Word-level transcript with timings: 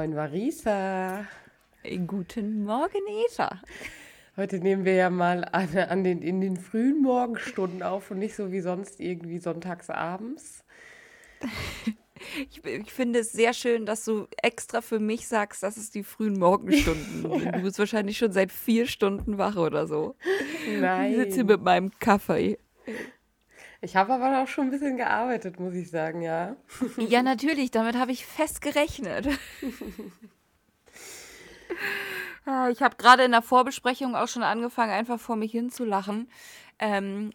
Moin 0.00 0.14
Marisa. 0.14 1.26
Guten 2.06 2.64
Morgen, 2.64 3.02
Eva. 3.28 3.60
Heute 4.34 4.58
nehmen 4.58 4.86
wir 4.86 4.94
ja 4.94 5.10
mal 5.10 5.44
an, 5.44 5.76
an 5.76 6.04
den, 6.04 6.22
in 6.22 6.40
den 6.40 6.56
frühen 6.56 7.02
Morgenstunden 7.02 7.82
auf 7.82 8.10
und 8.10 8.18
nicht 8.18 8.34
so 8.34 8.50
wie 8.50 8.62
sonst 8.62 8.98
irgendwie 8.98 9.36
sonntags 9.36 9.90
abends. 9.90 10.64
Ich, 12.50 12.64
ich, 12.64 12.90
finde 12.90 13.18
es 13.18 13.32
sehr 13.32 13.52
schön, 13.52 13.84
dass 13.84 14.06
du 14.06 14.26
extra 14.42 14.80
für 14.80 15.00
mich 15.00 15.28
sagst, 15.28 15.62
dass 15.62 15.76
es 15.76 15.90
die 15.90 16.02
frühen 16.02 16.38
Morgenstunden. 16.38 17.42
ja. 17.44 17.52
Du 17.52 17.60
bist 17.60 17.78
wahrscheinlich 17.78 18.16
schon 18.16 18.32
seit 18.32 18.52
vier 18.52 18.86
Stunden 18.86 19.36
wach 19.36 19.56
oder 19.56 19.86
so. 19.86 20.16
Nein. 20.80 21.10
Ich 21.10 21.18
sitze 21.18 21.34
hier 21.34 21.44
mit 21.44 21.62
meinem 21.62 21.90
Kaffee. 21.98 22.58
Ich 23.82 23.96
habe 23.96 24.12
aber 24.12 24.42
auch 24.42 24.48
schon 24.48 24.66
ein 24.66 24.70
bisschen 24.70 24.98
gearbeitet, 24.98 25.58
muss 25.58 25.74
ich 25.74 25.90
sagen, 25.90 26.20
ja. 26.20 26.54
Ja, 26.98 27.22
natürlich, 27.22 27.70
damit 27.70 27.96
habe 27.96 28.12
ich 28.12 28.26
fest 28.26 28.60
gerechnet. 28.60 29.26
ich 32.70 32.82
habe 32.82 32.96
gerade 32.96 33.24
in 33.24 33.30
der 33.30 33.40
Vorbesprechung 33.42 34.14
auch 34.14 34.28
schon 34.28 34.42
angefangen, 34.42 34.92
einfach 34.92 35.18
vor 35.18 35.36
mich 35.36 35.52
hinzulachen. 35.52 36.28
Ähm, 36.78 37.32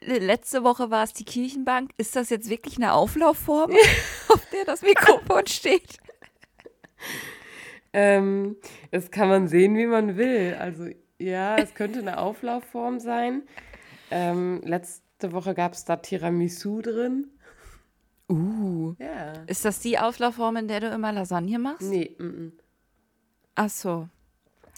letzte 0.00 0.62
Woche 0.62 0.90
war 0.90 1.02
es 1.02 1.12
die 1.12 1.24
Kirchenbank. 1.24 1.90
Ist 1.96 2.14
das 2.14 2.30
jetzt 2.30 2.48
wirklich 2.48 2.76
eine 2.76 2.92
Auflaufform, 2.92 3.72
auf 4.28 4.46
der 4.52 4.64
das 4.64 4.82
Mikrofon 4.82 5.46
steht? 5.46 5.98
Ähm, 7.92 8.56
das 8.92 9.10
kann 9.10 9.28
man 9.28 9.48
sehen, 9.48 9.76
wie 9.76 9.86
man 9.86 10.16
will. 10.16 10.56
Also 10.58 10.86
ja, 11.18 11.56
es 11.56 11.74
könnte 11.74 11.98
eine 11.98 12.18
Auflaufform 12.18 13.00
sein. 13.00 13.42
Ähm, 14.10 14.60
letzte 15.22 15.32
Woche 15.32 15.54
gab 15.54 15.74
es 15.74 15.84
da 15.84 15.96
Tiramisu 15.96 16.80
drin. 16.80 17.26
Uh. 18.30 18.94
Ja. 18.98 19.32
Ist 19.46 19.64
das 19.64 19.80
die 19.80 19.98
Auflaufform, 19.98 20.56
in 20.56 20.68
der 20.68 20.80
du 20.80 20.86
immer 20.88 21.12
Lasagne 21.12 21.58
machst? 21.58 21.82
Nee. 21.82 22.16
M 22.18 22.52
-m. 22.56 22.62
Ach 23.54 23.68
so. 23.68 24.08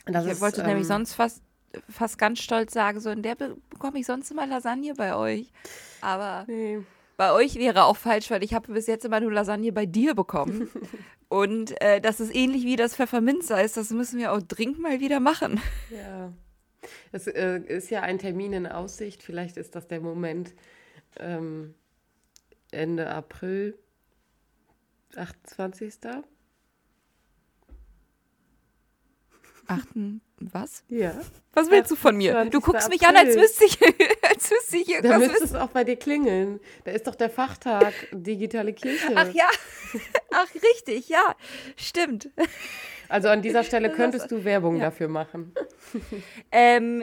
Das 0.07 0.25
ich 0.27 0.33
ist, 0.33 0.41
wollte 0.41 0.63
ähm, 0.63 0.67
nämlich 0.69 0.87
sonst 0.89 1.15
fast, 1.15 1.43
fast 1.89 2.19
ganz 2.19 2.41
stolz 2.41 2.73
sagen, 2.73 2.99
so 2.99 3.11
in 3.11 3.23
der 3.23 3.37
be- 3.37 3.57
bekomme 3.71 4.01
ich 4.01 4.07
sonst 4.07 4.31
immer 4.33 4.47
Lasagne 4.47 4.95
bei 4.95 5.15
euch. 5.15 5.53
Aber 6.01 6.45
Nee. 6.49 6.81
bei 7.17 7.33
euch 7.33 7.55
wäre 7.57 7.85
auch 7.85 7.97
falsch, 7.97 8.29
weil 8.31 8.43
ich 8.43 8.53
habe 8.55 8.73
bis 8.73 8.89
jetzt 8.89 9.05
immer 9.05 9.21
nur 9.21 9.31
Lasagne 9.33 9.71
bei 9.71 9.87
dir 9.87 10.15
bekommen. 10.15 10.69
Und 11.29 11.81
äh, 11.81 12.01
das 12.01 12.19
ist 12.21 12.35
ähnlich 12.35 12.65
wie 12.65 12.77
das 12.77 12.97
Pfefferminzeis. 12.97 13.75
Das 13.75 13.91
müssen 13.91 14.19
wir 14.19 14.33
auch 14.33 14.43
dringend 14.43 14.81
mal 14.81 14.99
wieder 14.99 15.21
machen. 15.21 15.61
Ja. 15.91 16.33
Es 17.13 17.27
äh, 17.27 17.59
ist 17.59 17.91
ja 17.91 18.03
ein 18.03 18.19
Termin 18.19 18.53
in 18.53 18.67
Aussicht. 18.67 19.23
Vielleicht 19.23 19.57
ist 19.57 19.75
das 19.75 19.89
der 19.89 20.01
Moment 20.01 20.55
ähm, 21.19 21.75
Ende 22.71 23.11
April, 23.11 23.79
28. 25.17 25.95
Achten, 29.67 30.21
was? 30.39 30.83
Ja. 30.89 31.15
Was 31.53 31.71
willst 31.71 31.91
du 31.91 31.97
von 31.97 32.17
mir? 32.17 32.33
Du 32.47 32.61
20. 32.61 32.63
guckst 32.63 32.89
mich 32.89 33.07
an, 33.07 33.17
als 33.17 33.31
April. 33.31 33.43
wüsste 33.43 33.65
ich, 33.65 33.79
als 34.29 34.51
wüsste 34.51 34.77
ich 34.79 34.87
Da 34.87 34.93
irgendwas 34.95 35.19
müsste 35.19 35.35
wissen. 35.35 35.57
es 35.57 35.63
auch 35.63 35.69
bei 35.71 35.85
dir 35.85 35.97
klingeln. 35.97 36.61
Da 36.85 36.91
ist 36.91 37.07
doch 37.07 37.15
der 37.15 37.31
Fachtag 37.31 37.95
Digitale 38.11 38.73
Kirche. 38.73 39.13
Ach 39.15 39.33
ja, 39.33 39.49
ach 40.33 40.49
richtig, 40.55 41.09
ja, 41.09 41.37
stimmt. 41.77 42.31
Also 43.13 43.29
an 43.29 43.43
dieser 43.43 43.63
Stelle 43.63 43.91
könntest 43.91 44.31
du 44.31 44.43
Werbung 44.43 44.77
ja. 44.77 44.87
dafür 44.87 45.09
machen. 45.09 45.53
Ähm, 46.51 47.03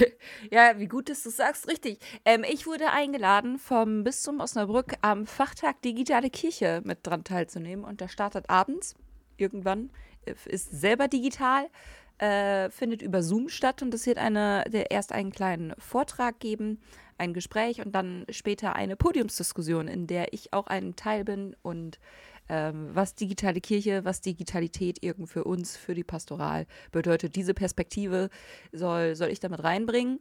ja, 0.50 0.78
wie 0.78 0.88
gut, 0.88 1.08
dass 1.08 1.22
du 1.22 1.30
sagst, 1.30 1.68
richtig. 1.68 1.98
Ähm, 2.24 2.44
ich 2.48 2.66
wurde 2.66 2.90
eingeladen, 2.90 3.58
vom 3.58 4.02
Bistum 4.02 4.40
Osnabrück 4.40 4.94
am 5.02 5.26
Fachtag 5.26 5.80
Digitale 5.82 6.30
Kirche 6.30 6.80
mit 6.84 6.98
dran 7.04 7.22
teilzunehmen. 7.22 7.84
Und 7.84 8.00
der 8.00 8.08
startet 8.08 8.50
abends, 8.50 8.96
irgendwann, 9.36 9.90
äh, 10.24 10.34
ist 10.46 10.80
selber 10.80 11.06
digital, 11.06 11.66
äh, 12.18 12.70
findet 12.70 13.02
über 13.02 13.22
Zoom 13.22 13.48
statt 13.48 13.82
und 13.82 13.94
es 13.94 14.06
wird 14.06 14.18
eine, 14.18 14.64
der 14.68 14.90
erst 14.90 15.12
einen 15.12 15.30
kleinen 15.30 15.72
Vortrag 15.78 16.40
geben, 16.40 16.80
ein 17.18 17.34
Gespräch 17.34 17.84
und 17.84 17.94
dann 17.94 18.24
später 18.30 18.74
eine 18.74 18.96
Podiumsdiskussion, 18.96 19.86
in 19.86 20.06
der 20.08 20.32
ich 20.32 20.52
auch 20.52 20.66
ein 20.66 20.96
Teil 20.96 21.24
bin 21.24 21.54
und 21.62 22.00
ähm, 22.48 22.90
was 22.92 23.14
digitale 23.14 23.60
Kirche, 23.60 24.04
was 24.04 24.20
Digitalität 24.20 25.02
irgend 25.02 25.28
für 25.28 25.44
uns, 25.44 25.76
für 25.76 25.94
die 25.94 26.04
Pastoral 26.04 26.66
bedeutet. 26.92 27.36
Diese 27.36 27.54
Perspektive 27.54 28.28
soll, 28.72 29.16
soll 29.16 29.28
ich 29.28 29.40
damit 29.40 29.62
reinbringen. 29.64 30.20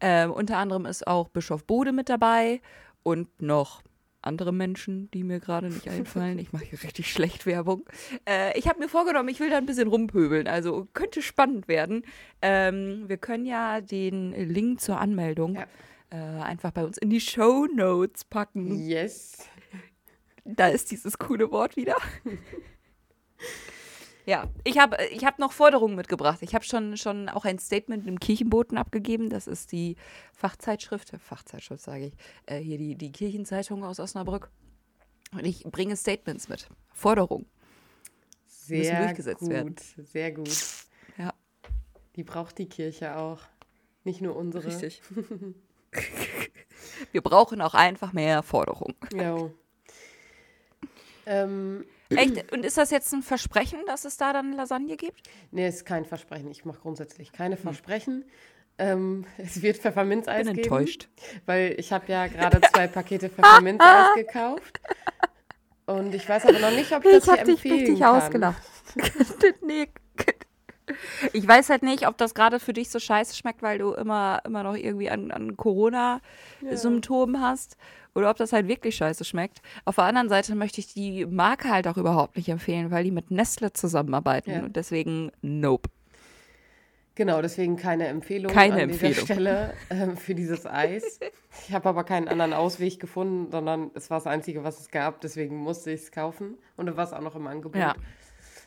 Ähm, 0.00 0.30
unter 0.32 0.58
anderem 0.58 0.86
ist 0.86 1.06
auch 1.06 1.28
Bischof 1.28 1.64
Bode 1.64 1.92
mit 1.92 2.08
dabei 2.08 2.60
und 3.02 3.40
noch 3.40 3.82
andere 4.24 4.52
Menschen, 4.52 5.10
die 5.10 5.24
mir 5.24 5.40
gerade 5.40 5.68
nicht 5.68 5.88
einfallen. 5.88 6.38
Ich 6.38 6.52
mache 6.52 6.64
hier 6.64 6.80
richtig 6.82 7.10
schlecht 7.10 7.44
Werbung. 7.46 7.84
Äh, 8.28 8.56
ich 8.56 8.68
habe 8.68 8.78
mir 8.78 8.88
vorgenommen, 8.88 9.28
ich 9.28 9.40
will 9.40 9.50
da 9.50 9.56
ein 9.58 9.66
bisschen 9.66 9.88
rumpöbeln. 9.88 10.46
Also 10.46 10.86
könnte 10.92 11.22
spannend 11.22 11.66
werden. 11.66 12.04
Ähm, 12.40 13.04
wir 13.08 13.16
können 13.16 13.46
ja 13.46 13.80
den 13.80 14.32
Link 14.32 14.80
zur 14.80 15.00
Anmeldung 15.00 15.56
Ja. 15.56 15.66
äh, 16.10 16.42
einfach 16.42 16.70
bei 16.70 16.84
uns 16.84 16.98
in 16.98 17.10
die 17.10 17.20
Show 17.20 17.66
Notes 17.74 18.24
packen. 18.24 18.78
Yes. 18.86 19.38
Da 20.44 20.68
ist 20.68 20.90
dieses 20.90 21.18
coole 21.18 21.50
Wort 21.50 21.76
wieder. 21.76 21.96
Ja, 24.24 24.48
ich 24.62 24.78
habe 24.78 24.98
ich 25.10 25.24
hab 25.24 25.40
noch 25.40 25.50
Forderungen 25.50 25.96
mitgebracht. 25.96 26.38
Ich 26.42 26.54
habe 26.54 26.64
schon, 26.64 26.96
schon 26.96 27.28
auch 27.28 27.44
ein 27.44 27.58
Statement 27.58 28.06
im 28.06 28.20
Kirchenboten 28.20 28.78
abgegeben. 28.78 29.30
Das 29.30 29.48
ist 29.48 29.72
die 29.72 29.96
Fachzeitschrift, 30.32 31.10
Fachzeitschrift 31.18 31.82
sage 31.82 32.06
ich, 32.06 32.12
äh, 32.46 32.58
hier 32.58 32.78
die, 32.78 32.94
die 32.94 33.10
Kirchenzeitung 33.10 33.82
aus 33.82 33.98
Osnabrück. 33.98 34.48
Und 35.32 35.44
ich 35.44 35.64
bringe 35.64 35.96
Statements 35.96 36.48
mit. 36.48 36.68
Forderungen. 36.92 37.46
Sehr 38.46 39.06
durchgesetzt 39.06 39.40
gut. 39.40 39.50
werden. 39.50 39.74
Sehr 39.96 40.30
gut. 40.30 40.56
Ja, 41.18 41.34
Die 42.14 42.22
braucht 42.22 42.58
die 42.58 42.68
Kirche 42.68 43.16
auch. 43.16 43.40
Nicht 44.04 44.20
nur 44.20 44.36
unsere. 44.36 44.66
richtig. 44.66 45.02
Wir 47.10 47.22
brauchen 47.22 47.60
auch 47.60 47.74
einfach 47.74 48.12
mehr 48.12 48.44
Forderungen. 48.44 48.94
Ja. 49.14 49.50
Ähm, 51.26 51.84
Echt? 52.10 52.52
Und 52.52 52.64
ist 52.64 52.76
das 52.78 52.90
jetzt 52.90 53.12
ein 53.12 53.22
Versprechen, 53.22 53.78
dass 53.86 54.04
es 54.04 54.16
da 54.16 54.32
dann 54.32 54.52
Lasagne 54.52 54.96
gibt? 54.96 55.22
nee, 55.50 55.66
ist 55.66 55.86
kein 55.86 56.04
Versprechen. 56.04 56.50
Ich 56.50 56.64
mache 56.64 56.80
grundsätzlich 56.80 57.32
keine 57.32 57.56
Versprechen. 57.56 58.24
Ähm, 58.78 59.24
es 59.38 59.62
wird 59.62 59.78
Pfefferminzeis 59.78 60.46
Bin 60.46 60.56
geben. 60.56 60.64
enttäuscht. 60.64 61.08
Weil 61.46 61.74
ich 61.78 61.92
habe 61.92 62.04
ja 62.08 62.26
gerade 62.28 62.60
zwei 62.60 62.86
Pakete 62.86 63.28
Pfefferminzeis 63.28 64.08
gekauft. 64.16 64.80
Und 65.86 66.14
ich 66.14 66.28
weiß 66.28 66.46
aber 66.46 66.58
noch 66.58 66.70
nicht, 66.70 66.92
ob 66.92 67.04
ich 67.04 67.12
das 67.12 67.24
hier 67.24 67.32
hab 67.34 67.44
dich 67.44 67.54
empfehlen 67.56 67.78
richtig 67.78 68.00
kann. 68.00 68.16
ausgelacht. 68.16 68.62
nee. 69.62 69.88
Ich 71.32 71.46
weiß 71.46 71.70
halt 71.70 71.82
nicht, 71.82 72.06
ob 72.06 72.18
das 72.18 72.34
gerade 72.34 72.60
für 72.60 72.72
dich 72.72 72.90
so 72.90 72.98
scheiße 72.98 73.36
schmeckt, 73.36 73.62
weil 73.62 73.78
du 73.78 73.92
immer, 73.92 74.40
immer 74.44 74.62
noch 74.62 74.74
irgendwie 74.74 75.10
an, 75.10 75.30
an 75.30 75.56
Corona-Symptomen 75.56 77.40
hast. 77.40 77.76
Oder 78.14 78.30
ob 78.30 78.36
das 78.36 78.52
halt 78.52 78.68
wirklich 78.68 78.96
scheiße 78.96 79.24
schmeckt. 79.24 79.62
Auf 79.84 79.96
der 79.96 80.04
anderen 80.04 80.28
Seite 80.28 80.54
möchte 80.54 80.80
ich 80.80 80.92
die 80.92 81.24
Marke 81.26 81.70
halt 81.70 81.88
auch 81.88 81.96
überhaupt 81.96 82.36
nicht 82.36 82.48
empfehlen, 82.48 82.90
weil 82.90 83.04
die 83.04 83.10
mit 83.10 83.30
Nestle 83.30 83.72
zusammenarbeiten. 83.72 84.50
Ja. 84.50 84.62
Und 84.64 84.76
deswegen, 84.76 85.32
nope. 85.40 85.88
Genau, 87.14 87.42
deswegen 87.42 87.76
keine 87.76 88.06
Empfehlung 88.08 88.52
Keine 88.52 88.74
an 88.74 88.80
Empfehlung. 88.80 89.14
dieser 89.14 89.26
Stelle 89.34 89.74
ähm, 89.90 90.16
für 90.16 90.34
dieses 90.34 90.66
Eis. 90.66 91.20
Ich 91.66 91.74
habe 91.74 91.88
aber 91.88 92.04
keinen 92.04 92.26
anderen 92.26 92.54
Ausweg 92.54 93.00
gefunden, 93.00 93.50
sondern 93.50 93.90
es 93.94 94.08
war 94.08 94.18
das 94.18 94.26
Einzige, 94.26 94.64
was 94.64 94.80
es 94.80 94.90
gab. 94.90 95.20
Deswegen 95.20 95.56
musste 95.56 95.90
ich 95.90 96.02
es 96.02 96.12
kaufen. 96.12 96.56
Und 96.76 96.86
da 96.86 96.96
war 96.96 97.04
es 97.04 97.12
auch 97.12 97.20
noch 97.20 97.36
im 97.36 97.46
Angebot. 97.46 97.76
Ja. 97.76 97.94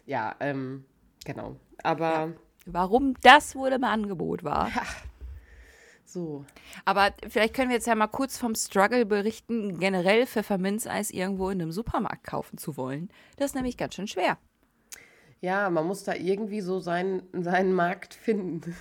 Ja, 0.05 0.35
ähm, 0.39 0.85
genau. 1.25 1.55
Aber 1.81 2.33
Warum 2.67 3.15
das 3.21 3.55
wohl 3.55 3.69
im 3.69 3.83
Angebot 3.83 4.43
war. 4.43 4.69
So. 6.15 6.45
Aber 6.85 7.13
vielleicht 7.27 7.53
können 7.53 7.69
wir 7.69 7.75
jetzt 7.75 7.87
ja 7.87 7.93
mal 7.93 8.07
kurz 8.07 8.37
vom 8.37 8.55
Struggle 8.55 9.05
berichten, 9.05 9.79
generell 9.79 10.25
Pfefferminzeis 10.25 11.11
irgendwo 11.11 11.49
in 11.49 11.61
einem 11.61 11.71
Supermarkt 11.71 12.23
kaufen 12.23 12.57
zu 12.57 12.77
wollen. 12.77 13.09
Das 13.37 13.47
ist 13.47 13.55
nämlich 13.55 13.77
ganz 13.77 13.95
schön 13.95 14.07
schwer. 14.07 14.37
Ja, 15.41 15.69
man 15.69 15.85
muss 15.85 16.05
da 16.05 16.15
irgendwie 16.15 16.61
so 16.61 16.79
seinen, 16.79 17.23
seinen 17.33 17.73
Markt 17.73 18.13
finden. 18.13 18.73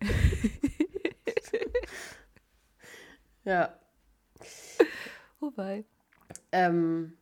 ja. 3.44 3.76
Wobei. 5.40 5.84
Ähm, 6.52 7.14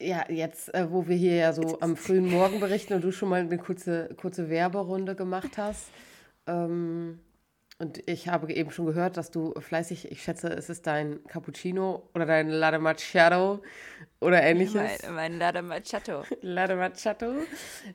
ja, 0.00 0.24
jetzt, 0.30 0.74
äh, 0.74 0.90
wo 0.90 1.06
wir 1.06 1.16
hier 1.16 1.36
ja 1.36 1.52
so 1.52 1.78
am 1.80 1.96
frühen 1.96 2.30
Morgen 2.30 2.60
berichten 2.60 2.94
und 2.94 3.04
du 3.04 3.12
schon 3.12 3.28
mal 3.28 3.42
eine 3.42 3.58
kurze, 3.58 4.08
kurze 4.16 4.48
Werberunde 4.48 5.14
gemacht 5.14 5.58
hast. 5.58 5.90
Ähm, 6.50 7.20
und 7.78 8.06
ich 8.06 8.28
habe 8.28 8.52
eben 8.52 8.70
schon 8.70 8.84
gehört, 8.86 9.16
dass 9.16 9.30
du 9.30 9.54
fleißig, 9.58 10.10
ich 10.10 10.22
schätze, 10.22 10.48
es 10.48 10.68
ist 10.68 10.86
dein 10.86 11.24
Cappuccino 11.24 12.10
oder 12.14 12.26
dein 12.26 12.50
Latte 12.50 12.78
Macchiato 12.78 13.62
oder 14.20 14.42
ähnliches. 14.42 14.74
Mein, 15.02 15.14
mein 15.14 15.38
Latte 15.38 15.62
Macchiato. 15.62 16.24
Latte 16.42 16.76
Macchiato, 16.76 17.32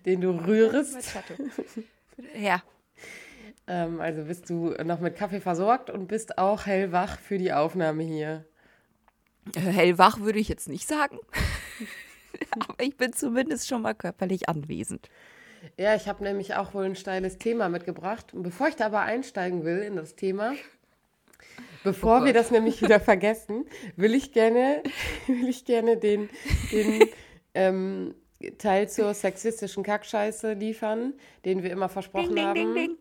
den 0.06 0.22
du 0.22 0.32
rührst. 0.32 0.94
Macchiato. 0.96 1.36
Ja, 2.34 2.64
Ähm, 3.68 4.00
also 4.00 4.24
bist 4.24 4.50
du 4.50 4.70
noch 4.86 5.02
mit 5.02 5.18
Kaffee 5.18 5.42
versorgt 5.42 5.90
und 5.90 6.08
bist 6.08 6.38
auch 6.38 6.66
hellwach 6.66 7.20
für 7.20 7.38
die 7.38 7.52
Aufnahme 7.52 8.04
hier. 8.04 8.46
Äh, 9.56 9.60
hellwach 9.60 10.20
würde 10.22 10.40
ich 10.40 10.48
jetzt 10.48 10.70
nicht 10.70 10.88
sagen. 10.88 11.20
Aber 12.52 12.82
ich 12.82 12.96
bin 12.96 13.12
zumindest 13.14 13.68
schon 13.68 13.82
mal 13.82 13.94
körperlich 13.96 14.48
anwesend. 14.50 15.10
Ja, 15.78 15.96
ich 15.96 16.08
habe 16.08 16.24
nämlich 16.24 16.56
auch 16.56 16.74
wohl 16.74 16.86
ein 16.86 16.96
steiles 16.96 17.38
Thema 17.38 17.70
mitgebracht. 17.70 18.34
Und 18.34 18.44
bevor 18.44 18.68
ich 18.68 18.76
da 18.76 18.88
aber 18.88 19.02
einsteigen 19.02 19.64
will 19.64 19.80
in 19.80 19.96
das 19.96 20.16
Thema, 20.16 20.54
bevor 21.84 22.22
oh 22.22 22.26
wir 22.26 22.34
das 22.34 22.52
nämlich 22.52 22.82
wieder 22.82 23.00
vergessen, 23.00 23.66
will 23.96 24.14
ich 24.14 24.32
gerne, 24.32 24.84
will 25.28 25.50
ich 25.50 25.66
gerne 25.66 25.98
den, 25.98 26.30
den 26.72 27.10
ähm, 27.54 28.16
Teil 28.58 28.90
zur 28.90 29.14
sexistischen 29.14 29.84
Kackscheiße 29.84 30.54
liefern, 30.54 31.14
den 31.46 31.64
wir 31.64 31.72
immer 31.72 31.90
versprochen 31.90 32.36
ding, 32.36 32.36
ding, 32.36 32.46
haben. 32.46 32.56
Ding, 32.56 32.74
ding. 32.76 32.98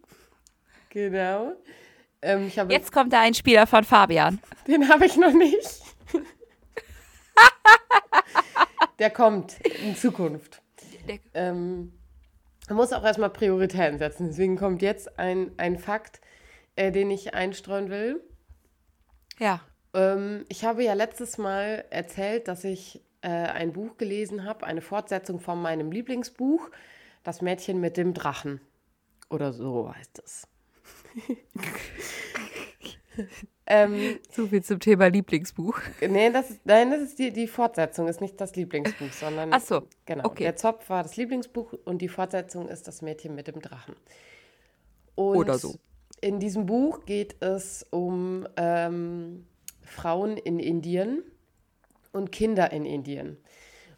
Genau. 0.91 1.55
Ähm, 2.23 2.51
Jetzt 2.69 2.93
kommt 2.93 3.13
da 3.13 3.21
ein 3.21 3.35
Spieler 3.35 3.67
von 3.67 3.85
Fabian. 3.85 4.41
Den 4.67 4.89
habe 4.89 5.07
ich 5.07 5.17
noch 5.17 5.33
nicht. 5.33 5.83
Der 8.99 9.11
kommt 9.11 9.61
in 9.83 9.97
Zukunft. 9.97 10.63
Ähm, 11.35 11.93
man 12.69 12.77
muss 12.77 12.93
auch 12.93 13.05
erstmal 13.05 13.31
Prioritäten 13.31 13.99
setzen. 13.99 14.29
Deswegen 14.29 14.57
kommt 14.57 14.83
jetzt 14.83 15.19
ein, 15.19 15.53
ein 15.59 15.79
Fakt, 15.79 16.21
äh, 16.77 16.91
den 16.91 17.11
ich 17.11 17.35
einstreuen 17.35 17.91
will. 17.91 18.23
Ja. 19.39 19.61
Ähm, 19.93 20.45
ich 20.49 20.65
habe 20.65 20.83
ja 20.85 20.95
letztes 20.95 21.39
Mal 21.39 21.85
erzählt, 21.91 22.49
dass 22.49 22.65
ich 22.65 23.03
äh, 23.21 23.29
ein 23.29 23.73
Buch 23.73 23.97
gelesen 23.97 24.45
habe, 24.45 24.67
eine 24.67 24.81
Fortsetzung 24.81 25.41
von 25.41 25.61
meinem 25.61 25.93
Lieblingsbuch, 25.93 26.71
Das 27.23 27.41
Mädchen 27.41 27.81
mit 27.81 27.97
dem 27.97 28.13
Drachen. 28.13 28.61
Oder 29.31 29.53
so 29.53 29.95
heißt 29.95 30.23
es. 30.25 30.47
ähm, 33.67 34.19
so 34.31 34.47
viel 34.47 34.63
zum 34.63 34.79
Thema 34.79 35.07
Lieblingsbuch. 35.07 35.79
Nee, 36.07 36.31
das 36.31 36.51
ist, 36.51 36.61
nein, 36.65 36.91
das 36.91 37.01
ist 37.01 37.19
die, 37.19 37.33
die 37.33 37.47
Fortsetzung, 37.47 38.09
ist 38.09 38.21
nicht 38.21 38.41
das 38.41 38.55
Lieblingsbuch, 38.57 39.13
sondern. 39.13 39.53
Ach 39.53 39.61
so. 39.61 39.83
Genau. 40.05 40.25
Okay. 40.27 40.45
Der 40.45 40.57
Zopf 40.57 40.91
war 40.91 41.03
das 41.03 41.17
Lieblingsbuch 41.17 41.73
und 41.85 42.03
die 42.03 42.09
Fortsetzung 42.09 42.69
ist 42.69 42.87
das 42.89 43.01
Mädchen 43.01 43.35
mit 43.35 43.49
dem 43.49 43.61
Drachen. 43.61 43.97
Und 45.15 45.37
Oder 45.37 45.59
so. 45.59 45.75
In 46.21 46.41
diesem 46.41 46.67
Buch 46.67 47.05
geht 47.07 47.37
es 47.41 47.87
um 47.91 48.47
ähm, 48.57 49.47
Frauen 49.83 50.37
in 50.37 50.59
Indien 50.59 51.23
und 52.13 52.33
Kinder 52.33 52.73
in 52.73 52.85
Indien. 52.85 53.37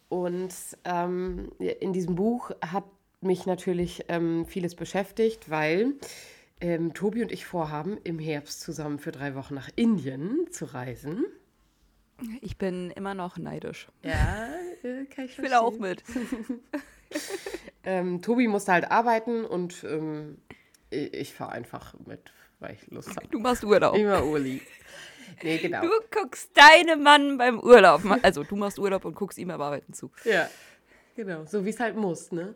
Und 0.08 0.54
ähm, 0.84 1.50
in 1.58 1.92
diesem 1.92 2.14
Buch 2.14 2.50
hat 2.60 2.84
mich 3.20 3.46
natürlich 3.46 4.04
ähm, 4.08 4.46
vieles 4.46 4.74
beschäftigt, 4.74 5.50
weil 5.50 5.94
ähm, 6.60 6.94
Tobi 6.94 7.22
und 7.22 7.32
ich 7.32 7.46
vorhaben, 7.46 7.98
im 8.04 8.18
Herbst 8.18 8.60
zusammen 8.60 8.98
für 8.98 9.12
drei 9.12 9.34
Wochen 9.34 9.54
nach 9.54 9.68
Indien 9.76 10.46
zu 10.50 10.64
reisen. 10.66 11.24
Ich 12.40 12.56
bin 12.56 12.90
immer 12.92 13.14
noch 13.14 13.36
neidisch. 13.36 13.88
Ja, 14.02 14.48
äh, 14.82 15.04
kann 15.04 15.26
ich, 15.26 15.32
ich 15.32 15.38
will 15.38 15.52
auch 15.52 15.78
mit. 15.78 16.02
ähm, 17.84 18.22
Tobi 18.22 18.48
musste 18.48 18.72
halt 18.72 18.90
arbeiten 18.90 19.44
und 19.44 19.84
ähm, 19.84 20.38
ich, 20.88 21.34
fahre 21.34 21.52
einfach 21.52 21.94
mit, 22.06 22.32
weil 22.58 22.74
ich 22.74 22.90
Lust 22.90 23.14
habe. 23.16 23.28
Du 23.28 23.38
machst 23.38 23.64
Urlaub. 23.64 23.94
Immer 23.96 24.24
Uli. 24.24 24.62
Nee, 25.42 25.58
genau. 25.58 25.82
Du 25.82 25.90
guckst 26.10 26.50
deinem 26.56 27.02
Mann 27.02 27.36
beim 27.36 27.60
Urlaub. 27.60 28.02
Also 28.22 28.44
du 28.44 28.56
machst 28.56 28.78
Urlaub 28.78 29.04
und 29.04 29.14
guckst 29.14 29.38
ihm 29.38 29.48
beim 29.48 29.60
Arbeiten 29.60 29.92
zu. 29.92 30.10
Ja, 30.24 30.48
genau. 31.14 31.44
So 31.44 31.64
wie 31.64 31.70
es 31.70 31.80
halt 31.80 31.96
muss, 31.96 32.32
ne? 32.32 32.54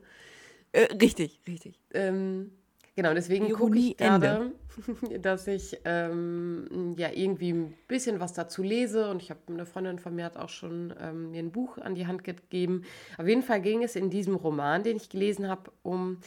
Äh, 0.72 0.84
richtig, 0.94 1.40
richtig. 1.46 1.78
Ähm, 1.92 2.52
Genau, 2.96 3.14
deswegen 3.14 3.50
gucke 3.52 3.78
ich 3.78 3.96
gerade, 3.96 4.52
dass 5.22 5.46
ich 5.46 5.78
ähm, 5.84 6.94
ja 6.96 7.10
irgendwie 7.12 7.52
ein 7.52 7.74
bisschen 7.88 8.20
was 8.20 8.32
dazu 8.32 8.62
lese 8.62 9.10
und 9.10 9.22
ich 9.22 9.30
habe 9.30 9.40
eine 9.48 9.64
Freundin 9.64 9.98
von 9.98 10.14
mir 10.14 10.24
hat 10.24 10.36
auch 10.36 10.48
schon 10.48 10.92
ähm, 11.00 11.30
mir 11.30 11.42
ein 11.42 11.52
Buch 11.52 11.78
an 11.78 11.94
die 11.94 12.06
Hand 12.06 12.24
gegeben. 12.24 12.82
Auf 13.16 13.26
jeden 13.26 13.42
Fall 13.42 13.60
ging 13.62 13.82
es 13.82 13.96
in 13.96 14.10
diesem 14.10 14.34
Roman, 14.34 14.82
den 14.82 14.96
ich 14.96 15.08
gelesen 15.08 15.48
habe, 15.48 15.70
um 15.82 16.18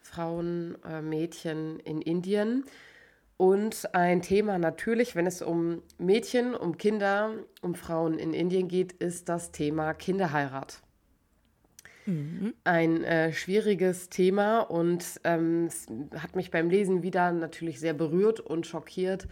Frauen, 0.00 0.76
äh, 0.84 1.00
Mädchen 1.02 1.80
in 1.80 2.02
Indien. 2.02 2.64
Und 3.36 3.94
ein 3.94 4.20
Thema 4.20 4.58
natürlich, 4.58 5.16
wenn 5.16 5.26
es 5.26 5.40
um 5.40 5.82
Mädchen, 5.96 6.54
um 6.54 6.76
Kinder, 6.76 7.32
um 7.62 7.74
Frauen 7.74 8.18
in 8.18 8.34
Indien 8.34 8.68
geht, 8.68 8.92
ist 8.92 9.30
das 9.30 9.50
Thema 9.50 9.94
Kinderheirat. 9.94 10.82
Mhm. 12.10 12.54
Ein 12.64 13.04
äh, 13.04 13.32
schwieriges 13.32 14.08
Thema 14.08 14.62
und 14.62 15.20
ähm, 15.22 15.66
es 15.66 15.86
hat 16.20 16.34
mich 16.34 16.50
beim 16.50 16.68
Lesen 16.68 17.04
wieder 17.04 17.30
natürlich 17.30 17.78
sehr 17.78 17.94
berührt 17.94 18.40
und 18.40 18.66
schockiert, 18.66 19.28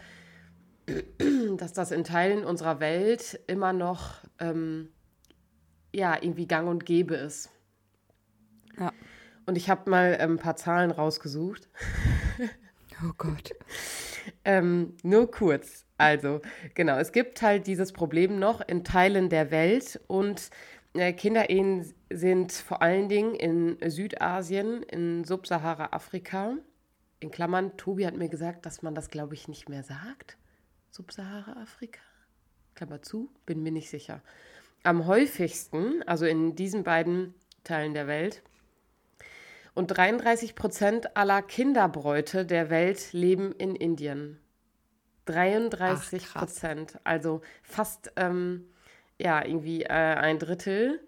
dass 1.57 1.73
das 1.73 1.91
in 1.91 2.05
Teilen 2.05 2.45
unserer 2.45 2.79
Welt 2.79 3.37
immer 3.47 3.73
noch 3.73 4.23
ähm, 4.39 4.93
ja, 5.93 6.15
irgendwie 6.21 6.47
gang 6.47 6.69
und 6.69 6.85
gäbe 6.85 7.15
ist. 7.15 7.49
Ja. 8.79 8.93
Und 9.45 9.57
ich 9.57 9.69
habe 9.69 9.89
mal 9.89 10.15
ähm, 10.17 10.33
ein 10.33 10.37
paar 10.37 10.55
Zahlen 10.55 10.91
rausgesucht. 10.91 11.67
oh 13.03 13.11
Gott. 13.17 13.51
ähm, 14.45 14.95
nur 15.03 15.29
kurz. 15.29 15.85
Also, 15.97 16.39
genau, 16.75 16.97
es 16.97 17.11
gibt 17.11 17.41
halt 17.41 17.67
dieses 17.67 17.91
Problem 17.91 18.39
noch 18.39 18.65
in 18.65 18.85
Teilen 18.85 19.27
der 19.27 19.51
Welt 19.51 19.99
und 20.07 20.49
Kinderehen 20.93 21.93
sind 22.09 22.51
vor 22.51 22.81
allen 22.81 23.09
Dingen 23.09 23.35
in 23.35 23.77
Südasien, 23.89 24.83
in 24.83 25.23
Subsahara-Afrika. 25.23 26.57
In 27.19 27.31
Klammern, 27.31 27.77
Tobi 27.77 28.07
hat 28.07 28.17
mir 28.17 28.29
gesagt, 28.29 28.65
dass 28.65 28.81
man 28.81 28.95
das, 28.95 29.09
glaube 29.09 29.35
ich, 29.35 29.47
nicht 29.47 29.69
mehr 29.69 29.83
sagt. 29.83 30.37
Subsahara-Afrika? 30.89 32.01
Klammer 32.75 33.01
zu, 33.01 33.29
bin 33.45 33.61
mir 33.61 33.71
nicht 33.71 33.89
sicher. 33.89 34.21
Am 34.83 35.05
häufigsten, 35.05 36.01
also 36.03 36.25
in 36.25 36.55
diesen 36.55 36.83
beiden 36.83 37.35
Teilen 37.63 37.93
der 37.93 38.07
Welt. 38.07 38.41
Und 39.75 39.87
33 39.87 40.55
Prozent 40.55 41.15
aller 41.17 41.41
Kinderbräute 41.41 42.45
der 42.45 42.69
Welt 42.69 43.13
leben 43.13 43.51
in 43.53 43.75
Indien. 43.75 44.39
33 45.25 46.33
Prozent, 46.33 46.99
also 47.03 47.41
fast 47.61 48.11
ähm, 48.15 48.65
ja, 49.19 49.45
irgendwie 49.45 49.83
äh, 49.83 49.87
ein 49.89 50.39
Drittel 50.39 50.99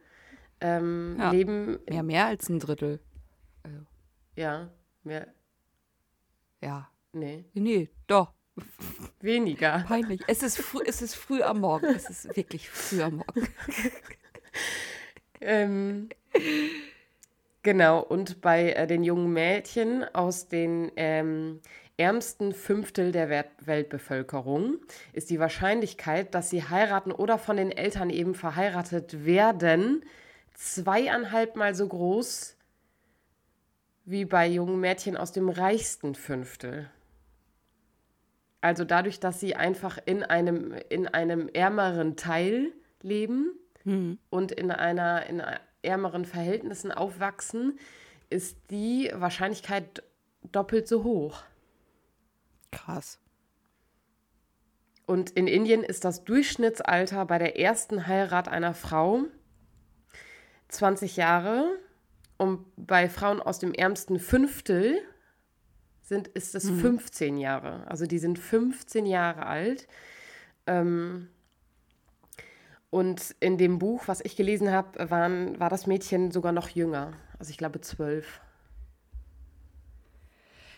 ähm, 0.60 1.15
ja. 1.18 1.32
leben. 1.32 1.80
Mehr, 1.89 2.03
mehr 2.03 2.25
als 2.27 2.50
ein 2.50 2.60
Drittel. 2.60 3.00
Also. 3.63 3.77
Ja, 4.36 4.70
mehr. 5.03 5.27
Ja. 6.62 6.89
Nee. 7.13 7.46
Nee, 7.53 7.89
doch. 8.08 8.34
Weniger. 9.20 9.84
Peinlich. 9.88 10.22
Es 10.27 10.44
ist, 10.44 10.60
früh, 10.60 10.84
es 10.86 11.01
ist 11.01 11.15
früh 11.15 11.41
am 11.41 11.62
Morgen. 11.62 11.88
Es 11.88 12.10
ist 12.10 12.36
wirklich 12.36 12.70
früh 12.70 13.01
am 13.01 13.18
Morgen. 13.18 13.48
ähm, 15.41 16.10
genau, 17.63 18.01
und 18.01 18.41
bei 18.41 18.74
äh, 18.74 18.88
den 18.88 19.03
jungen 19.03 19.32
Mädchen 19.34 20.03
aus 20.13 20.48
den 20.48 20.91
ähm, 20.96 21.62
ärmsten 22.01 22.51
Fünftel 22.51 23.12
der 23.12 23.29
Weltbevölkerung 23.29 24.79
ist 25.13 25.29
die 25.29 25.39
Wahrscheinlichkeit, 25.39 26.34
dass 26.34 26.50
sie 26.50 26.63
heiraten 26.63 27.12
oder 27.12 27.38
von 27.38 27.58
den 27.58 27.72
Eltern 27.72 28.10
eben 28.10 28.34
verheiratet 28.34 29.24
werden, 29.24 30.03
zweieinhalb 30.55 31.55
Mal 31.55 31.75
so 31.75 31.88
groß 31.88 32.58
wie 34.05 34.25
bei 34.25 34.48
jungen 34.48 34.79
Mädchen 34.79 35.15
aus 35.15 35.31
dem 35.31 35.48
reichsten 35.48 36.15
Fünftel. 36.15 36.89
Also 38.62 38.84
dadurch, 38.84 39.20
dass 39.20 39.39
sie 39.39 39.55
einfach 39.55 40.00
in 40.03 40.24
einem, 40.24 40.74
in 40.89 41.08
einem 41.08 41.50
ärmeren 41.50 42.15
Teil 42.15 42.72
leben 43.03 43.53
hm. 43.84 44.17
und 44.31 44.51
in 44.51 44.72
einer 44.72 45.27
in 45.27 45.43
ärmeren 45.84 46.25
Verhältnissen 46.25 46.91
aufwachsen, 46.91 47.77
ist 48.31 48.58
die 48.72 49.12
Wahrscheinlichkeit 49.13 50.01
doppelt 50.51 50.88
so 50.88 51.03
hoch. 51.03 51.43
Krass. 52.72 53.20
Und 55.06 55.32
in 55.32 55.48
Indien 55.48 55.84
ist 55.84 56.06
das 56.06 56.24
Durchschnittsalter 56.24 57.25
bei 57.25 57.38
der 57.38 57.60
ersten 57.60 58.08
Heirat 58.08 58.48
einer 58.48 58.74
Frau 58.74 59.25
20 60.70 61.18
Jahre 61.18 61.78
und 62.38 62.66
bei 62.78 63.10
Frauen 63.10 63.42
aus 63.42 63.60
dem 63.60 63.74
ärmsten 63.74 64.20
Fünftel 64.20 65.00
sind, 66.01 66.28
ist 66.30 66.56
es 66.56 66.66
mhm. 66.66 66.80
15 66.80 67.38
Jahre. 67.38 67.86
Also 67.88 68.06
die 68.06 68.20
sind 68.20 68.40
15 68.40 69.06
Jahre 69.06 69.46
alt. 69.46 69.88
Ähm, 70.66 71.30
und 72.90 73.36
in 73.40 73.58
dem 73.58 73.80
Buch, 73.80 74.08
was 74.08 74.22
ich 74.22 74.36
gelesen 74.36 74.72
habe, 74.72 75.10
war 75.10 75.70
das 75.70 75.88
Mädchen 75.88 76.32
sogar 76.32 76.51
noch 76.51 76.70
jünger. 76.70 77.13
Also 77.40 77.51
ich 77.51 77.58
glaube 77.58 77.82
zwölf. 77.82 78.42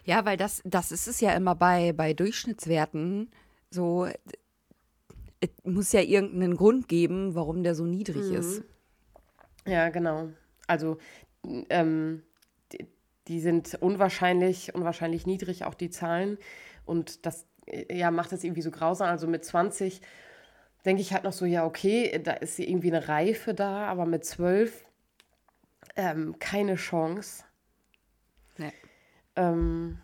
Ja, 0.06 0.26
weil 0.26 0.38
das, 0.38 0.62
das 0.66 0.92
ist 0.92 1.08
es 1.08 1.22
ja 1.22 1.34
immer 1.34 1.56
bei, 1.56 1.94
bei 1.94 2.14
Durchschnittswerten 2.14 3.32
so. 3.70 4.08
Es 5.40 5.50
muss 5.64 5.92
ja 5.92 6.00
irgendeinen 6.00 6.56
Grund 6.56 6.88
geben, 6.88 7.36
warum 7.36 7.64
der 7.64 7.76
so 7.76 7.86
niedrig 7.86 8.30
mhm. 8.30 8.36
ist. 8.36 8.64
Ja, 9.66 9.90
genau. 9.90 10.30
Also 10.68 10.98
ähm, 11.70 12.24
die, 12.72 12.88
die, 13.28 13.40
sind 13.42 13.76
unwahrscheinlich, 13.82 14.74
unwahrscheinlich 14.74 15.26
niedrig, 15.26 15.66
auch 15.66 15.74
die 15.74 15.90
Zahlen. 15.90 16.38
Und 16.86 17.26
das 17.26 17.46
ja, 17.92 18.12
macht 18.12 18.32
das 18.32 18.44
irgendwie 18.44 18.62
so 18.62 18.72
grausam. 18.72 19.10
Also 19.10 19.28
mit 19.28 19.44
20 19.44 20.02
denke 20.86 21.02
ich 21.02 21.14
halt 21.14 21.24
noch 21.24 21.34
so, 21.34 21.46
ja, 21.46 21.66
okay, 21.66 22.20
da 22.24 22.34
ist 22.34 22.60
irgendwie 22.60 22.94
eine 22.94 23.08
Reife 23.08 23.54
da, 23.54 23.88
aber 23.88 24.06
mit 24.06 24.26
zwölf 24.26 24.86
ähm, 25.96 26.38
keine 26.40 26.76
Chance. 26.76 27.44
Ähm, 29.36 30.00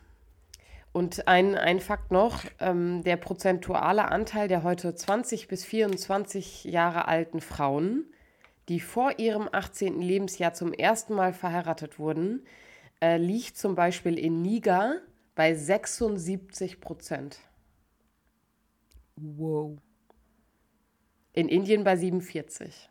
und 0.92 1.28
ein, 1.28 1.56
ein 1.56 1.80
Fakt 1.80 2.12
noch, 2.12 2.44
ähm, 2.60 3.04
der 3.04 3.18
prozentuale 3.18 4.10
Anteil 4.10 4.48
der 4.48 4.64
heute 4.64 4.96
20 4.96 5.48
bis 5.48 5.64
24 5.64 6.64
Jahre 6.64 7.08
alten 7.08 7.42
Frauen, 7.42 8.06
die 8.70 8.80
vor 8.80 9.20
ihrem 9.20 9.48
18. 9.52 10.02
Lebensjahr 10.02 10.54
zum 10.54 10.74
ersten 10.74 11.14
Mal 11.14 11.34
verheiratet 11.34 12.00
wurden, 12.00 12.46
äh, 13.02 13.18
liegt 13.18 13.58
zum 13.58 13.76
Beispiel 13.76 14.18
in 14.18 14.42
Niger 14.42 14.96
bei 15.36 15.54
76 15.54 16.82
Prozent. 16.82 17.40
Wow. 19.16 19.78
In 21.34 21.50
Indien 21.50 21.84
bei 21.84 21.96
47. 21.96 22.90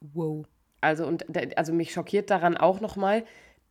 Wow. 0.00 0.46
Also, 0.80 1.06
und, 1.06 1.24
also 1.56 1.72
mich 1.72 1.92
schockiert 1.92 2.30
daran 2.30 2.56
auch 2.56 2.80
nochmal 2.80 3.24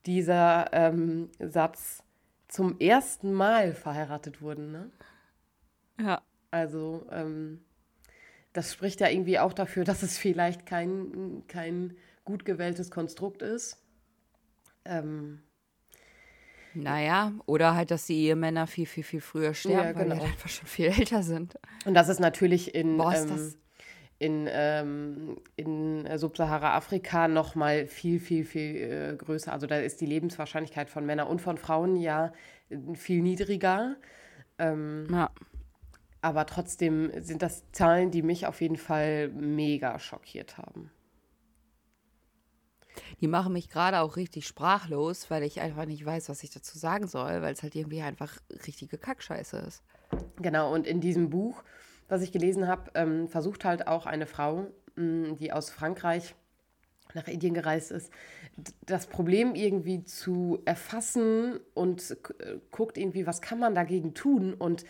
dieser 0.05 0.71
ähm, 0.73 1.29
Satz, 1.39 2.03
zum 2.47 2.79
ersten 2.79 3.33
Mal 3.33 3.73
verheiratet 3.73 4.41
wurden. 4.41 4.71
Ne? 4.71 4.91
Ja. 5.99 6.21
Also, 6.51 7.05
ähm, 7.11 7.63
das 8.53 8.71
spricht 8.73 8.99
ja 9.01 9.09
irgendwie 9.09 9.39
auch 9.39 9.53
dafür, 9.53 9.83
dass 9.85 10.03
es 10.03 10.17
vielleicht 10.17 10.65
kein, 10.65 11.43
kein 11.47 11.95
gut 12.25 12.45
gewähltes 12.45 12.91
Konstrukt 12.91 13.41
ist. 13.41 13.81
Ähm, 14.85 15.41
Naja, 16.75 17.33
oder 17.45 17.75
halt, 17.75 17.89
dass 17.91 18.05
die 18.05 18.17
Ehemänner 18.25 18.67
viel, 18.67 18.85
viel, 18.85 19.03
viel 19.03 19.21
früher 19.21 19.53
sterben, 19.53 19.89
Ja, 19.89 19.95
weil 19.95 20.03
genau. 20.03 20.15
die 20.15 20.21
halt 20.21 20.31
einfach 20.33 20.49
schon 20.49 20.67
viel 20.67 20.85
älter 20.99 21.23
sind. 21.23 21.57
und 21.85 21.93
das 21.93 22.09
ist 22.09 22.19
natürlich 22.19 22.75
in, 22.75 22.97
Boah, 22.97 23.13
ist 23.13 23.23
ähm, 23.23 23.29
das- 23.29 23.57
in, 24.23 24.47
ähm, 24.49 25.37
in 25.57 26.05
äh, 26.05 26.17
Subsahara-Afrika 26.17 27.27
noch 27.27 27.55
mal 27.55 27.87
viel, 27.87 28.21
viel, 28.21 28.45
viel 28.45 28.75
äh, 28.77 29.15
größer. 29.17 29.51
Also 29.51 29.67
da 29.67 29.77
ist 29.79 29.99
die 29.99 30.05
Lebenswahrscheinlichkeit 30.05 30.89
von 30.89 31.05
Männern 31.05 31.27
und 31.27 31.41
von 31.41 31.57
Frauen 31.57 31.97
ja 31.97 32.31
äh, 32.69 32.95
viel 32.95 33.21
niedriger. 33.21 33.97
Ähm, 34.57 35.07
Ja. 35.11 35.29
aber 36.21 36.45
trotzdem 36.45 37.11
sind 37.21 37.41
das 37.41 37.69
Zahlen, 37.73 38.11
die 38.11 38.21
mich 38.21 38.47
auf 38.47 38.61
jeden 38.61 38.77
Fall 38.77 39.27
mega 39.27 39.99
schockiert 39.99 40.57
haben. 40.57 40.89
Die 43.19 43.27
machen 43.27 43.51
mich 43.51 43.69
gerade 43.69 43.99
auch 43.99 44.15
richtig 44.15 44.47
sprachlos, 44.47 45.29
weil 45.29 45.43
ich 45.43 45.59
einfach 45.59 45.85
nicht 45.85 46.05
weiß, 46.05 46.29
was 46.29 46.43
ich 46.43 46.51
dazu 46.51 46.77
sagen 46.77 47.07
soll, 47.07 47.41
weil 47.41 47.53
es 47.53 47.63
halt 47.63 47.75
irgendwie 47.75 48.01
einfach 48.01 48.37
richtige 48.65 48.97
Kackscheiße 48.97 49.57
ist. 49.57 49.83
Genau, 50.41 50.73
und 50.73 50.85
in 50.87 51.01
diesem 51.01 51.29
Buch, 51.29 51.63
was 52.09 52.21
ich 52.21 52.31
gelesen 52.31 52.67
habe, 52.67 52.91
ähm, 52.95 53.27
versucht 53.27 53.65
halt 53.65 53.87
auch 53.87 54.05
eine 54.05 54.25
Frau, 54.25 54.67
mh, 54.95 55.35
die 55.39 55.51
aus 55.51 55.69
Frankreich 55.69 56.35
nach 57.13 57.27
Indien 57.27 57.53
gereist 57.53 57.91
ist, 57.91 58.11
das 58.85 59.07
Problem 59.07 59.55
irgendwie 59.55 60.03
zu 60.03 60.61
erfassen 60.65 61.59
und 61.73 62.17
äh, 62.39 62.57
guckt 62.71 62.97
irgendwie, 62.97 63.27
was 63.27 63.41
kann 63.41 63.59
man 63.59 63.75
dagegen 63.75 64.13
tun? 64.13 64.53
Und 64.53 64.85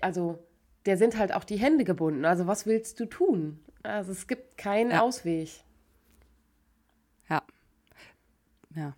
also, 0.00 0.38
der 0.86 0.96
sind 0.96 1.18
halt 1.18 1.34
auch 1.34 1.44
die 1.44 1.56
Hände 1.56 1.84
gebunden. 1.84 2.24
Also, 2.24 2.46
was 2.46 2.66
willst 2.66 3.00
du 3.00 3.06
tun? 3.06 3.60
Also, 3.82 4.12
es 4.12 4.26
gibt 4.26 4.58
keinen 4.58 4.90
Ja. 4.92 5.02
Ausweg. 5.02 5.48
Ja. 7.28 7.42
Ja. 8.74 8.94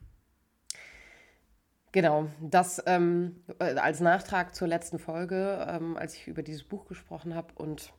Genau, 1.92 2.28
das 2.40 2.80
ähm, 2.86 3.42
äh, 3.58 3.74
als 3.74 4.00
Nachtrag 4.00 4.54
zur 4.54 4.68
letzten 4.68 4.98
Folge, 4.98 5.66
ähm, 5.68 5.96
als 5.96 6.14
ich 6.14 6.28
über 6.28 6.42
dieses 6.42 6.62
Buch 6.62 6.86
gesprochen 6.86 7.34
habe 7.34 7.52
und 7.56 7.92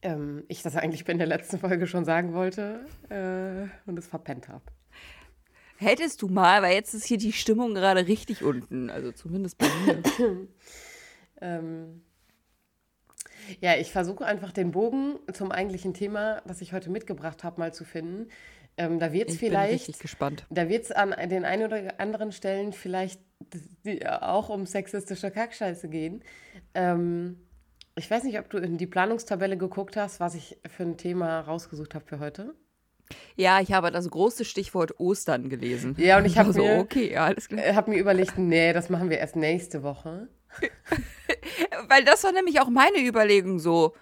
ähm, 0.00 0.44
ich 0.48 0.62
das 0.62 0.76
eigentlich 0.76 1.06
in 1.08 1.18
der 1.18 1.26
letzten 1.26 1.58
Folge 1.58 1.86
schon 1.86 2.04
sagen 2.04 2.32
wollte 2.32 2.86
äh, 3.10 3.68
und 3.88 3.98
es 3.98 4.06
verpennt 4.06 4.48
habe. 4.48 4.64
Hättest 5.76 6.22
du 6.22 6.28
mal, 6.28 6.62
weil 6.62 6.74
jetzt 6.74 6.94
ist 6.94 7.04
hier 7.04 7.18
die 7.18 7.32
Stimmung 7.32 7.74
gerade 7.74 8.06
richtig 8.06 8.42
unten, 8.42 8.88
also 8.90 9.12
zumindest 9.12 9.58
bei 9.58 9.66
mir. 9.86 10.48
Ähm, 11.40 12.02
ja, 13.60 13.76
ich 13.76 13.90
versuche 13.90 14.24
einfach 14.24 14.52
den 14.52 14.70
Bogen 14.70 15.18
zum 15.32 15.50
eigentlichen 15.50 15.92
Thema, 15.92 16.40
das 16.46 16.60
ich 16.60 16.72
heute 16.72 16.90
mitgebracht 16.90 17.44
habe, 17.44 17.60
mal 17.60 17.74
zu 17.74 17.84
finden. 17.84 18.28
Ähm, 18.76 18.98
da 18.98 19.12
wird 19.12 19.28
es 19.30 19.36
vielleicht 19.38 20.00
gespannt. 20.00 20.46
Da 20.50 20.68
wird 20.68 20.84
es 20.84 20.90
an 20.92 21.14
den 21.28 21.44
einen 21.44 21.64
oder 21.64 22.00
anderen 22.00 22.32
Stellen 22.32 22.72
vielleicht 22.72 23.20
auch 24.20 24.48
um 24.48 24.66
sexistische 24.66 25.30
Kackscheiße 25.30 25.88
gehen. 25.88 26.22
Ähm, 26.74 27.38
ich 27.96 28.10
weiß 28.10 28.24
nicht, 28.24 28.38
ob 28.38 28.50
du 28.50 28.58
in 28.58 28.76
die 28.76 28.86
Planungstabelle 28.88 29.56
geguckt 29.56 29.96
hast, 29.96 30.18
was 30.18 30.34
ich 30.34 30.58
für 30.68 30.82
ein 30.82 30.96
Thema 30.96 31.40
rausgesucht 31.40 31.94
habe 31.94 32.04
für 32.04 32.18
heute. 32.18 32.54
Ja, 33.36 33.60
ich 33.60 33.72
habe 33.72 33.90
das 33.92 34.08
große 34.10 34.44
Stichwort 34.44 34.98
Ostern 34.98 35.48
gelesen. 35.50 35.94
Ja, 35.98 36.18
und 36.18 36.24
ich 36.24 36.36
war 36.36 36.46
hab 36.46 36.52
so, 36.54 36.62
mir- 36.62 36.78
okay, 36.80 37.12
ja. 37.12 37.30
Ich 37.32 37.48
habe 37.76 37.90
mir 37.90 37.98
überlegt, 37.98 38.38
nee, 38.38 38.72
das 38.72 38.88
machen 38.90 39.10
wir 39.10 39.18
erst 39.18 39.36
nächste 39.36 39.82
Woche. 39.84 40.28
Weil 41.88 42.04
das 42.04 42.24
war 42.24 42.32
nämlich 42.32 42.60
auch 42.60 42.68
meine 42.68 42.98
Überlegung 43.06 43.58
so. 43.58 43.94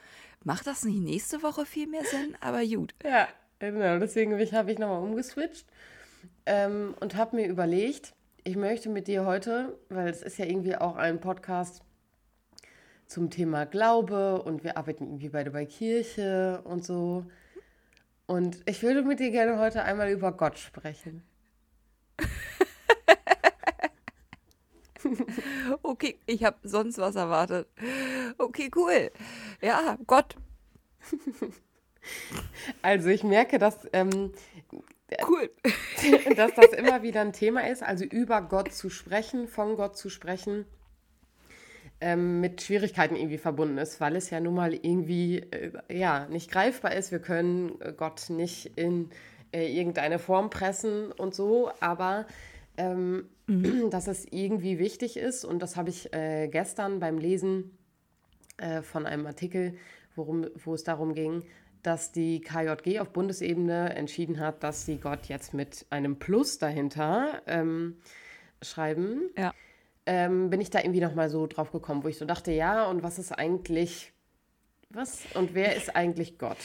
Macht 0.45 0.67
das 0.67 0.85
nicht 0.85 0.99
nächste 1.01 1.43
Woche 1.43 1.67
viel 1.67 1.87
mehr 1.87 2.05
Sinn? 2.05 2.37
Aber 2.41 2.65
gut. 2.65 2.95
Ja, 3.05 3.29
genau. 3.71 3.99
Deswegen 3.99 4.33
habe 4.53 4.73
ich 4.73 4.79
nochmal 4.79 5.03
umgeswitcht 5.03 5.67
ähm, 6.47 6.95
und 7.01 7.17
habe 7.17 7.37
mir 7.37 7.47
überlegt, 7.47 8.15
ich 8.45 8.57
möchte 8.57 8.89
mit 8.89 9.07
dir 9.07 9.25
heute, 9.25 9.79
weil 9.89 10.09
es 10.09 10.23
ist 10.23 10.39
ja 10.39 10.47
irgendwie 10.47 10.77
auch 10.77 10.97
ein 10.97 11.21
Podcast 11.21 11.83
zum 13.07 13.31
Thema 13.31 13.67
Glaube 13.67 14.43
und 14.43 14.65
wir 14.65 14.77
arbeiten 14.77 15.05
irgendwie 15.05 15.29
beide 15.29 15.51
bei 15.51 15.67
Kirche 15.67 16.63
und 16.65 16.85
so. 16.85 17.27
Und 18.27 18.63
ich 18.67 18.83
würde 18.83 19.03
mit 19.03 19.21
dir 19.21 19.31
gerne 19.31 19.59
heute 19.59 19.83
einmal 19.83 20.11
über 20.11 20.33
Gott 20.33 20.59
sprechen. 20.59 21.23
Okay, 25.83 26.19
ich 26.27 26.45
habe 26.45 26.57
sonst 26.63 26.99
was 26.99 27.17
erwartet. 27.17 27.67
Okay, 28.39 28.71
cool. 28.77 29.11
Ja, 29.61 29.99
Gott, 30.07 30.37
Also 32.83 33.09
ich 33.09 33.25
merke, 33.25 33.59
dass, 33.59 33.89
ähm, 33.93 34.33
cool. 35.29 35.51
dass 36.37 36.55
das 36.55 36.73
immer 36.73 37.03
wieder 37.03 37.21
ein 37.21 37.33
Thema 37.33 37.67
ist, 37.69 37.83
also 37.83 38.05
über 38.05 38.43
Gott 38.43 38.73
zu 38.73 38.91
sprechen, 38.91 39.49
von 39.49 39.77
Gott 39.77 39.97
zu 39.97 40.09
sprechen, 40.09 40.67
ähm, 42.01 42.41
mit 42.41 42.63
Schwierigkeiten 42.63 43.17
irgendwie 43.17 43.39
verbunden 43.39 43.79
ist, 43.79 44.01
weil 44.01 44.17
es 44.17 44.31
ja 44.31 44.41
nun 44.41 44.55
mal 44.55 44.75
irgendwie 44.75 45.39
äh, 45.39 45.73
ja, 45.91 46.27
nicht 46.29 46.51
greifbar 46.51 46.95
ist. 46.95 47.13
Wir 47.13 47.21
können 47.21 47.81
äh, 47.81 47.93
Gott 47.97 48.29
nicht 48.29 48.77
in 48.77 49.11
äh, 49.53 49.73
irgendeine 49.73 50.19
Form 50.19 50.51
pressen 50.51 51.13
und 51.13 51.35
so, 51.35 51.71
aber 51.81 52.27
ähm, 52.77 53.29
dass 53.91 54.07
es 54.07 54.27
irgendwie 54.31 54.79
wichtig 54.79 55.17
ist 55.17 55.45
und 55.45 55.61
das 55.61 55.77
habe 55.77 55.91
ich 55.91 56.13
äh, 56.13 56.49
gestern 56.49 57.01
beim 57.01 57.19
Lesen 57.19 57.77
äh, 58.57 58.83
von 58.83 59.07
einem 59.07 59.27
Artikel, 59.27 59.75
worum, 60.15 60.47
wo 60.65 60.75
es 60.75 60.85
darum 60.85 61.15
ging, 61.15 61.45
dass 61.83 62.13
die 62.13 62.41
KJG 62.41 63.01
auf 63.01 63.11
Bundesebene 63.11 63.95
entschieden 63.95 64.39
hat, 64.41 64.63
dass 64.63 64.87
sie 64.87 64.99
Gott 64.99 65.27
jetzt 65.27 65.53
mit 65.55 65.85
einem 65.91 66.17
Plus 66.19 66.59
dahinter 66.59 67.43
ähm, 67.47 67.97
schreiben, 68.63 69.31
Ja. 69.37 69.53
ähm, 70.07 70.51
bin 70.51 70.61
ich 70.61 70.71
da 70.71 70.79
irgendwie 70.81 71.01
nochmal 71.01 71.29
so 71.29 71.47
drauf 71.47 71.73
gekommen, 71.73 72.05
wo 72.05 72.09
ich 72.09 72.19
so 72.19 72.25
dachte, 72.25 72.53
ja, 72.53 72.87
und 72.87 73.03
was 73.03 73.19
ist 73.19 73.33
eigentlich, 73.33 74.13
was 74.91 75.23
und 75.35 75.55
wer 75.55 75.75
ist 75.75 75.97
eigentlich 75.97 76.39
Gott? 76.39 76.59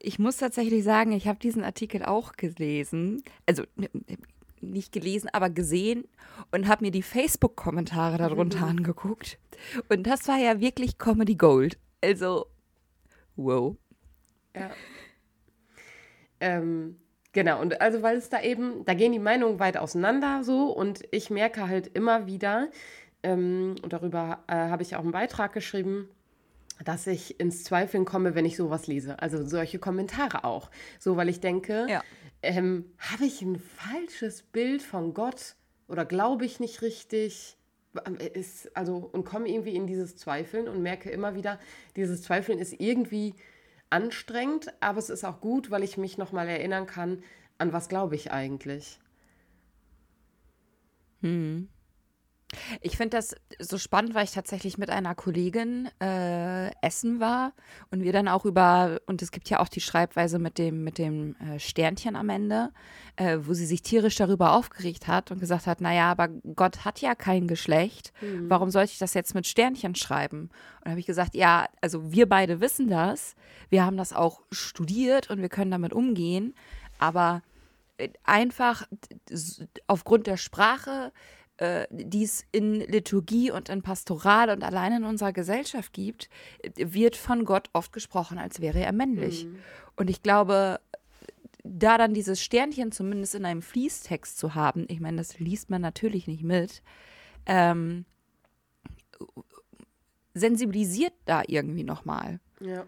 Ich 0.00 0.18
muss 0.18 0.38
tatsächlich 0.38 0.82
sagen, 0.82 1.12
ich 1.12 1.28
habe 1.28 1.38
diesen 1.38 1.62
Artikel 1.62 2.04
auch 2.04 2.32
gelesen. 2.32 3.22
Also 3.46 3.62
nicht 4.60 4.90
gelesen, 4.92 5.28
aber 5.32 5.50
gesehen 5.50 6.04
und 6.50 6.66
habe 6.66 6.84
mir 6.84 6.90
die 6.90 7.02
Facebook-Kommentare 7.02 8.18
darunter 8.18 8.62
angeguckt. 8.66 9.38
Und 9.88 10.04
das 10.06 10.26
war 10.26 10.38
ja 10.38 10.60
wirklich 10.60 10.98
Comedy 10.98 11.36
Gold. 11.36 11.78
Also, 12.02 12.46
wow. 13.38 13.76
Ja. 14.54 14.70
Ähm, 16.40 16.98
genau, 17.32 17.60
und 17.60 17.80
also 17.80 18.02
weil 18.02 18.16
es 18.16 18.28
da 18.28 18.42
eben, 18.42 18.84
da 18.84 18.94
gehen 18.94 19.12
die 19.12 19.18
Meinungen 19.18 19.58
weit 19.58 19.76
auseinander 19.76 20.44
so 20.44 20.70
und 20.70 21.02
ich 21.10 21.30
merke 21.30 21.68
halt 21.68 21.88
immer 21.88 22.26
wieder, 22.26 22.68
ähm, 23.22 23.74
und 23.82 23.92
darüber 23.92 24.44
äh, 24.46 24.54
habe 24.54 24.82
ich 24.82 24.94
auch 24.94 25.00
einen 25.02 25.10
Beitrag 25.12 25.52
geschrieben, 25.52 26.08
dass 26.84 27.06
ich 27.08 27.40
ins 27.40 27.64
Zweifeln 27.64 28.04
komme, 28.04 28.36
wenn 28.36 28.44
ich 28.44 28.56
sowas 28.56 28.86
lese. 28.86 29.20
Also 29.20 29.44
solche 29.44 29.80
Kommentare 29.80 30.44
auch. 30.44 30.70
So, 31.00 31.16
weil 31.16 31.28
ich 31.28 31.40
denke, 31.40 31.86
Ja. 31.88 32.04
ähm, 32.42 32.92
habe 32.98 33.24
ich 33.24 33.42
ein 33.42 33.58
falsches 33.58 34.42
Bild 34.42 34.82
von 34.82 35.12
Gott 35.14 35.56
oder 35.88 36.04
glaube 36.04 36.44
ich 36.44 36.60
nicht 36.60 36.82
richtig? 36.82 37.57
Ist, 38.34 38.76
also, 38.76 38.96
und 39.12 39.24
komme 39.24 39.48
irgendwie 39.48 39.74
in 39.76 39.86
dieses 39.86 40.16
Zweifeln 40.16 40.68
und 40.68 40.82
merke 40.82 41.10
immer 41.10 41.34
wieder, 41.34 41.58
dieses 41.96 42.22
Zweifeln 42.22 42.58
ist 42.58 42.80
irgendwie 42.80 43.34
anstrengend, 43.90 44.72
aber 44.80 44.98
es 44.98 45.10
ist 45.10 45.24
auch 45.24 45.40
gut, 45.40 45.70
weil 45.70 45.82
ich 45.82 45.96
mich 45.96 46.18
nochmal 46.18 46.48
erinnern 46.48 46.86
kann, 46.86 47.22
an 47.58 47.72
was 47.72 47.88
glaube 47.88 48.14
ich 48.14 48.30
eigentlich. 48.32 48.98
Ich 52.80 52.96
finde 52.96 53.18
das 53.18 53.34
so 53.58 53.76
spannend, 53.76 54.14
weil 54.14 54.24
ich 54.24 54.30
tatsächlich 54.30 54.78
mit 54.78 54.88
einer 54.88 55.14
Kollegin 55.14 55.90
äh, 56.00 56.70
essen 56.80 57.20
war 57.20 57.52
und 57.90 58.02
wir 58.02 58.12
dann 58.12 58.26
auch 58.26 58.46
über, 58.46 59.00
und 59.06 59.20
es 59.20 59.32
gibt 59.32 59.50
ja 59.50 59.60
auch 59.60 59.68
die 59.68 59.82
Schreibweise 59.82 60.38
mit 60.38 60.56
dem, 60.56 60.82
mit 60.82 60.96
dem 60.96 61.36
äh, 61.36 61.58
Sternchen 61.58 62.16
am 62.16 62.30
Ende, 62.30 62.70
äh, 63.16 63.38
wo 63.42 63.52
sie 63.52 63.66
sich 63.66 63.82
tierisch 63.82 64.16
darüber 64.16 64.52
aufgeregt 64.52 65.08
hat 65.08 65.30
und 65.30 65.40
gesagt 65.40 65.66
hat, 65.66 65.82
naja, 65.82 66.10
aber 66.10 66.28
Gott 66.28 66.86
hat 66.86 67.00
ja 67.02 67.14
kein 67.14 67.48
Geschlecht, 67.48 68.12
mhm. 68.22 68.48
warum 68.48 68.70
sollte 68.70 68.92
ich 68.92 68.98
das 68.98 69.12
jetzt 69.12 69.34
mit 69.34 69.46
Sternchen 69.46 69.94
schreiben? 69.94 70.48
Und 70.82 70.90
habe 70.90 71.00
ich 71.00 71.06
gesagt, 71.06 71.34
ja, 71.34 71.68
also 71.82 72.12
wir 72.12 72.26
beide 72.26 72.62
wissen 72.62 72.88
das, 72.88 73.36
wir 73.68 73.84
haben 73.84 73.98
das 73.98 74.14
auch 74.14 74.40
studiert 74.50 75.28
und 75.28 75.42
wir 75.42 75.50
können 75.50 75.70
damit 75.70 75.92
umgehen, 75.92 76.54
aber 76.98 77.42
äh, 77.98 78.08
einfach 78.24 78.88
aufgrund 79.86 80.26
der 80.26 80.38
Sprache 80.38 81.12
äh, 81.58 81.86
die 81.90 82.24
es 82.24 82.44
in 82.52 82.80
Liturgie 82.80 83.50
und 83.50 83.68
in 83.68 83.82
Pastoral 83.82 84.50
und 84.50 84.62
allein 84.62 84.92
in 84.92 85.04
unserer 85.04 85.32
Gesellschaft 85.32 85.92
gibt, 85.92 86.28
wird 86.76 87.16
von 87.16 87.44
Gott 87.44 87.68
oft 87.72 87.92
gesprochen, 87.92 88.38
als 88.38 88.60
wäre 88.60 88.80
er 88.80 88.92
männlich. 88.92 89.44
Mhm. 89.44 89.58
Und 89.96 90.08
ich 90.08 90.22
glaube, 90.22 90.80
da 91.64 91.98
dann 91.98 92.14
dieses 92.14 92.40
Sternchen 92.40 92.92
zumindest 92.92 93.34
in 93.34 93.44
einem 93.44 93.62
Fließtext 93.62 94.38
zu 94.38 94.54
haben, 94.54 94.86
ich 94.88 95.00
meine, 95.00 95.16
das 95.16 95.38
liest 95.38 95.68
man 95.68 95.82
natürlich 95.82 96.26
nicht 96.26 96.44
mit, 96.44 96.82
ähm, 97.46 98.04
sensibilisiert 100.34 101.12
da 101.24 101.42
irgendwie 101.46 101.84
nochmal. 101.84 102.40
Ja. 102.60 102.86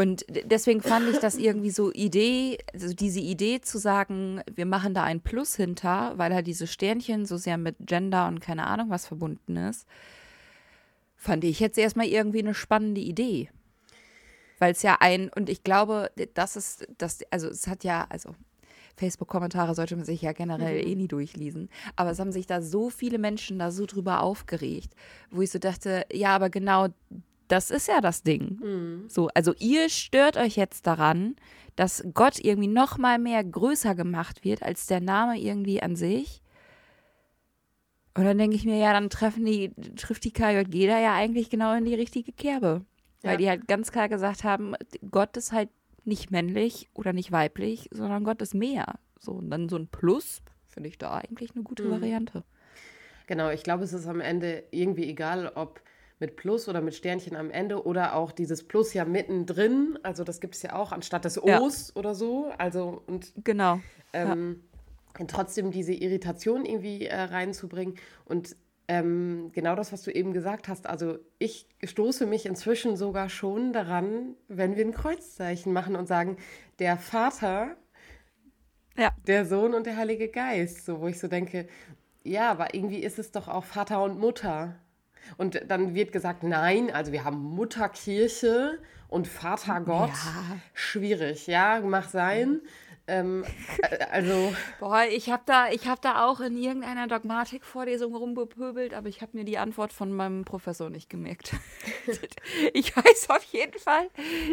Und 0.00 0.24
deswegen 0.30 0.80
fand 0.80 1.10
ich 1.10 1.18
das 1.18 1.36
irgendwie 1.36 1.68
so 1.68 1.92
Idee, 1.92 2.56
also 2.72 2.94
diese 2.94 3.20
Idee 3.20 3.60
zu 3.60 3.76
sagen, 3.76 4.40
wir 4.50 4.64
machen 4.64 4.94
da 4.94 5.04
ein 5.04 5.20
Plus 5.20 5.56
hinter, 5.56 6.16
weil 6.16 6.32
halt 6.32 6.46
diese 6.46 6.66
Sternchen 6.66 7.26
so 7.26 7.36
sehr 7.36 7.58
mit 7.58 7.76
Gender 7.80 8.26
und 8.26 8.40
keine 8.40 8.66
Ahnung 8.66 8.88
was 8.88 9.06
verbunden 9.06 9.58
ist, 9.58 9.86
fand 11.16 11.44
ich 11.44 11.60
jetzt 11.60 11.76
erstmal 11.76 12.06
irgendwie 12.06 12.38
eine 12.38 12.54
spannende 12.54 13.02
Idee. 13.02 13.50
Weil 14.58 14.72
es 14.72 14.80
ja 14.82 14.96
ein, 15.00 15.28
und 15.36 15.50
ich 15.50 15.64
glaube, 15.64 16.10
das 16.32 16.56
ist, 16.56 16.88
das, 16.96 17.18
also 17.30 17.48
es 17.48 17.66
hat 17.66 17.84
ja, 17.84 18.06
also 18.08 18.34
Facebook-Kommentare 18.96 19.74
sollte 19.74 19.96
man 19.96 20.06
sich 20.06 20.22
ja 20.22 20.32
generell 20.32 20.82
mhm. 20.82 20.90
eh 20.90 20.94
nie 20.94 21.08
durchlesen. 21.08 21.68
Aber 21.96 22.12
es 22.12 22.18
haben 22.18 22.32
sich 22.32 22.46
da 22.46 22.62
so 22.62 22.88
viele 22.88 23.18
Menschen 23.18 23.58
da 23.58 23.70
so 23.70 23.84
drüber 23.84 24.22
aufgeregt, 24.22 24.94
wo 25.30 25.42
ich 25.42 25.50
so 25.50 25.58
dachte, 25.58 26.06
ja, 26.10 26.34
aber 26.34 26.48
genau 26.48 26.88
das 27.50 27.70
ist 27.70 27.88
ja 27.88 28.00
das 28.00 28.22
Ding. 28.22 28.58
Mhm. 28.62 29.08
So, 29.08 29.28
also 29.34 29.54
ihr 29.58 29.88
stört 29.88 30.36
euch 30.36 30.56
jetzt 30.56 30.86
daran, 30.86 31.36
dass 31.76 32.04
Gott 32.14 32.38
irgendwie 32.38 32.68
noch 32.68 32.98
mal 32.98 33.18
mehr 33.18 33.42
größer 33.42 33.94
gemacht 33.94 34.44
wird 34.44 34.62
als 34.62 34.86
der 34.86 35.00
Name 35.00 35.38
irgendwie 35.38 35.82
an 35.82 35.96
sich. 35.96 36.42
Und 38.14 38.24
dann 38.24 38.38
denke 38.38 38.56
ich 38.56 38.64
mir, 38.64 38.76
ja, 38.76 38.92
dann 38.92 39.08
treffen 39.08 39.44
die, 39.44 39.72
trifft 39.96 40.24
die 40.24 40.32
KJG 40.32 40.86
da 40.86 40.98
ja 40.98 41.14
eigentlich 41.14 41.48
genau 41.48 41.74
in 41.74 41.84
die 41.84 41.94
richtige 41.94 42.32
Kerbe. 42.32 42.84
Ja. 43.22 43.30
Weil 43.30 43.36
die 43.38 43.48
halt 43.48 43.68
ganz 43.68 43.92
klar 43.92 44.08
gesagt 44.08 44.44
haben, 44.44 44.74
Gott 45.10 45.36
ist 45.36 45.52
halt 45.52 45.68
nicht 46.04 46.30
männlich 46.30 46.88
oder 46.94 47.12
nicht 47.12 47.32
weiblich, 47.32 47.88
sondern 47.92 48.24
Gott 48.24 48.42
ist 48.42 48.54
mehr. 48.54 48.98
So, 49.18 49.32
und 49.32 49.50
dann 49.50 49.68
so 49.68 49.76
ein 49.76 49.88
Plus 49.88 50.42
finde 50.66 50.88
ich 50.88 50.98
da 50.98 51.12
eigentlich 51.14 51.54
eine 51.54 51.62
gute 51.62 51.84
mhm. 51.84 51.90
Variante. 51.92 52.44
Genau, 53.26 53.50
ich 53.50 53.62
glaube, 53.62 53.84
es 53.84 53.92
ist 53.92 54.06
am 54.06 54.20
Ende 54.20 54.64
irgendwie 54.70 55.08
egal, 55.08 55.52
ob 55.54 55.80
mit 56.20 56.36
Plus 56.36 56.68
oder 56.68 56.80
mit 56.80 56.94
Sternchen 56.94 57.34
am 57.34 57.50
Ende 57.50 57.84
oder 57.84 58.14
auch 58.14 58.30
dieses 58.30 58.62
Plus 58.62 58.94
ja 58.94 59.04
mittendrin. 59.04 59.98
Also 60.02 60.22
das 60.22 60.40
gibt 60.40 60.54
es 60.54 60.62
ja 60.62 60.76
auch 60.76 60.92
anstatt 60.92 61.24
des 61.24 61.42
O's 61.42 61.88
ja. 61.88 61.98
oder 61.98 62.14
so. 62.14 62.52
Also 62.58 63.02
und 63.06 63.32
genau. 63.42 63.80
Ähm, 64.12 64.62
ja. 65.18 65.24
trotzdem 65.26 65.70
diese 65.70 65.94
Irritation 65.94 66.64
irgendwie 66.66 67.06
äh, 67.06 67.20
reinzubringen. 67.20 67.96
Und 68.26 68.54
ähm, 68.86 69.50
genau 69.54 69.76
das, 69.76 69.92
was 69.92 70.02
du 70.02 70.10
eben 70.10 70.32
gesagt 70.34 70.68
hast. 70.68 70.86
Also 70.86 71.18
ich 71.38 71.66
stoße 71.82 72.26
mich 72.26 72.44
inzwischen 72.44 72.96
sogar 72.96 73.28
schon 73.28 73.72
daran, 73.72 74.34
wenn 74.48 74.76
wir 74.76 74.84
ein 74.84 74.92
Kreuzzeichen 74.92 75.72
machen 75.72 75.96
und 75.96 76.06
sagen, 76.06 76.36
der 76.80 76.98
Vater, 76.98 77.76
ja. 78.98 79.10
der 79.26 79.46
Sohn 79.46 79.74
und 79.74 79.86
der 79.86 79.96
Heilige 79.96 80.28
Geist. 80.28 80.84
So, 80.84 81.00
wo 81.00 81.06
ich 81.06 81.18
so 81.18 81.28
denke, 81.28 81.66
ja, 82.24 82.50
aber 82.50 82.74
irgendwie 82.74 82.98
ist 82.98 83.18
es 83.18 83.32
doch 83.32 83.48
auch 83.48 83.64
Vater 83.64 84.02
und 84.02 84.18
Mutter. 84.18 84.74
Und 85.36 85.62
dann 85.68 85.94
wird 85.94 86.12
gesagt, 86.12 86.42
nein, 86.42 86.90
also 86.90 87.12
wir 87.12 87.24
haben 87.24 87.38
Mutterkirche 87.38 88.78
und 89.08 89.26
Vatergott. 89.26 90.10
Ja. 90.10 90.58
Schwierig, 90.74 91.46
ja, 91.46 91.80
mach 91.84 92.08
sein. 92.08 92.60
Ähm, 93.10 93.44
äh, 93.82 94.04
also. 94.04 94.54
Boah, 94.80 95.02
ich 95.10 95.30
habe 95.30 95.42
da, 95.44 95.66
hab 95.66 96.00
da 96.00 96.24
auch 96.26 96.40
in 96.40 96.56
irgendeiner 96.56 97.08
Dogmatikvorlesung 97.08 98.14
rumbepöbelt, 98.14 98.94
aber 98.94 99.08
ich 99.08 99.20
habe 99.20 99.36
mir 99.36 99.44
die 99.44 99.58
Antwort 99.58 99.92
von 99.92 100.12
meinem 100.12 100.44
Professor 100.44 100.90
nicht 100.90 101.10
gemerkt. 101.10 101.54
ich 102.72 102.96
weiß 102.96 103.30
auf 103.30 103.42
jeden 103.44 103.78
Fall, 103.78 104.08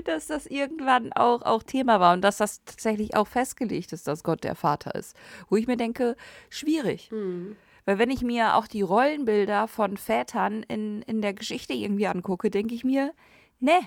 dass 0.06 0.28
das 0.28 0.48
irgendwann 0.48 1.14
auch, 1.14 1.44
auch 1.44 1.62
Thema 1.62 2.00
war 2.00 2.14
und 2.14 2.22
dass 2.22 2.38
das 2.38 2.64
tatsächlich 2.64 3.16
auch 3.16 3.28
festgelegt 3.28 3.94
ist, 3.94 4.08
dass 4.08 4.24
Gott 4.24 4.44
der 4.44 4.56
Vater 4.56 4.96
ist. 4.96 5.16
Wo 5.50 5.56
ich 5.56 5.68
mir 5.68 5.78
denke, 5.78 6.16
schwierig. 6.50 7.12
Mhm. 7.12 7.56
Weil 7.88 8.00
wenn 8.00 8.10
ich 8.10 8.21
mir 8.21 8.56
auch 8.56 8.67
die 8.67 8.82
Rollenbilder 8.82 9.69
von 9.69 9.95
Vätern 9.95 10.62
in, 10.63 11.04
in 11.04 11.21
der 11.21 11.34
Geschichte 11.34 11.71
irgendwie 11.71 12.08
angucke, 12.08 12.52
denke 12.52 12.76
ich 12.76 12.84
mir, 12.84 13.13
ne. 13.62 13.80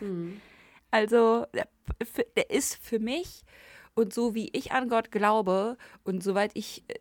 Mhm. 0.00 0.40
Also, 0.90 1.46
der 2.36 2.50
ist 2.50 2.74
für 2.82 2.98
mich 2.98 3.44
und 3.94 4.12
so 4.12 4.34
wie 4.34 4.48
ich 4.52 4.72
an 4.72 4.88
Gott 4.88 5.12
glaube 5.12 5.76
und 6.02 6.24
soweit 6.24 6.50
ich 6.54 6.82
äh, 6.88 6.94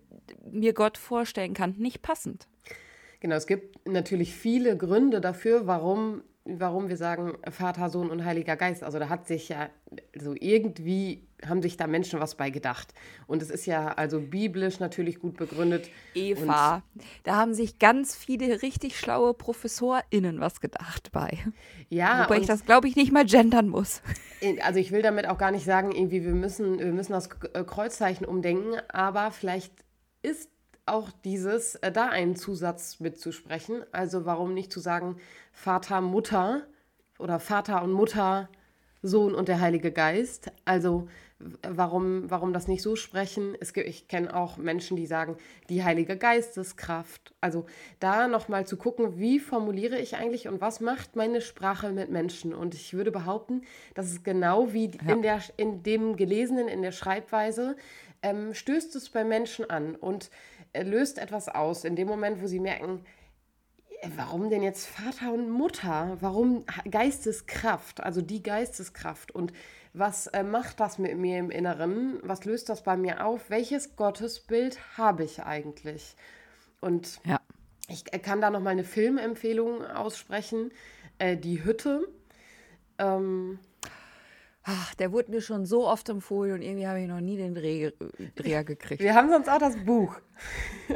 mir 0.51 0.73
Gott 0.73 0.99
vorstellen 0.99 1.55
kann, 1.55 1.71
nicht 1.79 2.03
passend. 2.03 2.47
Genau, 3.21 3.35
es 3.35 3.47
gibt 3.47 3.87
natürlich 3.87 4.35
viele 4.35 4.77
Gründe 4.77 5.21
dafür, 5.21 5.65
warum 5.65 6.21
warum 6.57 6.89
wir 6.89 6.97
sagen 6.97 7.37
Vater, 7.49 7.89
Sohn 7.89 8.09
und 8.09 8.25
Heiliger 8.25 8.55
Geist. 8.55 8.83
Also 8.83 8.99
da 8.99 9.09
hat 9.09 9.27
sich 9.27 9.49
ja 9.49 9.69
so 10.15 10.35
irgendwie 10.39 11.27
haben 11.45 11.61
sich 11.61 11.77
da 11.77 11.87
Menschen 11.87 12.19
was 12.19 12.35
bei 12.35 12.49
gedacht. 12.49 12.93
Und 13.27 13.41
es 13.41 13.49
ist 13.49 13.65
ja 13.65 13.89
also 13.89 14.19
biblisch 14.19 14.79
natürlich 14.79 15.19
gut 15.19 15.37
begründet. 15.37 15.89
Eva, 16.13 16.83
da 17.23 17.35
haben 17.37 17.53
sich 17.53 17.79
ganz 17.79 18.15
viele 18.15 18.61
richtig 18.61 18.97
schlaue 18.97 19.33
ProfessorInnen 19.33 20.39
was 20.39 20.61
gedacht 20.61 21.11
bei. 21.11 21.37
Ja. 21.89 22.25
Wobei 22.25 22.39
ich 22.39 22.47
das, 22.47 22.65
glaube 22.65 22.87
ich, 22.87 22.95
nicht 22.95 23.11
mal 23.11 23.25
gendern 23.25 23.69
muss. 23.69 24.01
Also 24.63 24.79
ich 24.79 24.91
will 24.91 25.01
damit 25.01 25.27
auch 25.27 25.37
gar 25.37 25.51
nicht 25.51 25.65
sagen, 25.65 25.91
irgendwie, 25.91 26.23
wir 26.23 26.33
müssen, 26.33 26.79
wir 26.79 26.93
müssen 26.93 27.13
das 27.13 27.29
Kreuzzeichen 27.29 28.25
umdenken, 28.25 28.75
aber 28.89 29.31
vielleicht 29.31 29.73
ist 30.21 30.49
auch 30.89 31.09
dieses, 31.23 31.75
äh, 31.75 31.91
da 31.91 32.09
einen 32.09 32.35
Zusatz 32.35 32.99
mitzusprechen. 32.99 33.83
Also 33.91 34.25
warum 34.25 34.53
nicht 34.53 34.71
zu 34.71 34.79
sagen 34.79 35.17
Vater, 35.51 36.01
Mutter 36.01 36.67
oder 37.17 37.39
Vater 37.39 37.83
und 37.83 37.91
Mutter, 37.91 38.49
Sohn 39.01 39.33
und 39.33 39.47
der 39.47 39.61
Heilige 39.61 39.91
Geist. 39.91 40.51
Also 40.65 41.07
warum, 41.63 42.29
warum 42.29 42.51
das 42.51 42.67
nicht 42.67 42.81
so 42.81 42.95
sprechen? 42.95 43.55
Es 43.59 43.73
gibt, 43.73 43.87
ich 43.87 44.07
kenne 44.07 44.35
auch 44.35 44.57
Menschen, 44.57 44.97
die 44.97 45.05
sagen, 45.05 45.37
die 45.69 45.83
Heilige 45.83 46.17
Geisteskraft. 46.17 47.33
Also 47.39 47.65
da 47.99 48.27
nochmal 48.27 48.67
zu 48.67 48.77
gucken, 48.77 49.17
wie 49.17 49.39
formuliere 49.39 49.97
ich 49.97 50.17
eigentlich 50.17 50.47
und 50.47 50.59
was 50.59 50.81
macht 50.81 51.15
meine 51.15 51.41
Sprache 51.41 51.91
mit 51.91 52.09
Menschen? 52.09 52.53
Und 52.53 52.75
ich 52.75 52.93
würde 52.93 53.11
behaupten, 53.11 53.61
dass 53.95 54.07
es 54.07 54.23
genau 54.23 54.73
wie 54.73 54.91
ja. 54.91 55.13
in, 55.13 55.21
der, 55.21 55.41
in 55.55 55.83
dem 55.83 56.17
Gelesenen, 56.17 56.67
in 56.67 56.81
der 56.81 56.91
Schreibweise, 56.91 57.77
ähm, 58.21 58.53
stößt 58.53 58.95
es 58.97 59.09
bei 59.09 59.23
Menschen 59.23 59.69
an. 59.69 59.95
Und 59.95 60.29
löst 60.73 61.17
etwas 61.17 61.47
aus 61.47 61.83
in 61.83 61.95
dem 61.95 62.07
Moment, 62.07 62.41
wo 62.41 62.47
sie 62.47 62.59
merken, 62.59 63.05
äh, 64.01 64.09
warum 64.15 64.49
denn 64.49 64.63
jetzt 64.63 64.87
Vater 64.87 65.33
und 65.33 65.49
Mutter? 65.49 66.17
Warum 66.19 66.65
Geisteskraft, 66.89 68.01
also 68.01 68.21
die 68.21 68.43
Geisteskraft? 68.43 69.31
Und 69.31 69.53
was 69.93 70.27
äh, 70.27 70.43
macht 70.43 70.79
das 70.79 70.97
mit 70.97 71.17
mir 71.17 71.39
im 71.39 71.49
Inneren? 71.49 72.19
Was 72.23 72.45
löst 72.45 72.69
das 72.69 72.83
bei 72.83 72.95
mir 72.95 73.25
auf? 73.25 73.49
Welches 73.49 73.95
Gottesbild 73.95 74.97
habe 74.97 75.23
ich 75.23 75.43
eigentlich? 75.43 76.15
Und 76.81 77.19
ja. 77.25 77.39
ich 77.87 78.13
äh, 78.13 78.19
kann 78.19 78.41
da 78.41 78.49
noch 78.49 78.61
mal 78.61 78.71
eine 78.71 78.83
Filmempfehlung 78.83 79.85
aussprechen. 79.85 80.71
Äh, 81.17 81.37
die 81.37 81.63
Hütte. 81.63 82.07
Ähm, 82.97 83.59
Ach, 84.63 84.93
der 84.95 85.11
wurde 85.11 85.31
mir 85.31 85.41
schon 85.41 85.65
so 85.65 85.87
oft 85.87 86.09
empfohlen 86.09 86.53
und 86.53 86.61
irgendwie 86.61 86.87
habe 86.87 87.01
ich 87.01 87.07
noch 87.07 87.21
nie 87.21 87.37
den 87.37 87.55
Dreh, 87.55 87.91
Dreher 88.35 88.63
gekriegt. 88.63 89.01
Wir 89.01 89.15
haben 89.15 89.29
sonst 89.29 89.49
auch 89.49 89.57
das 89.57 89.77
Buch. 89.77 90.15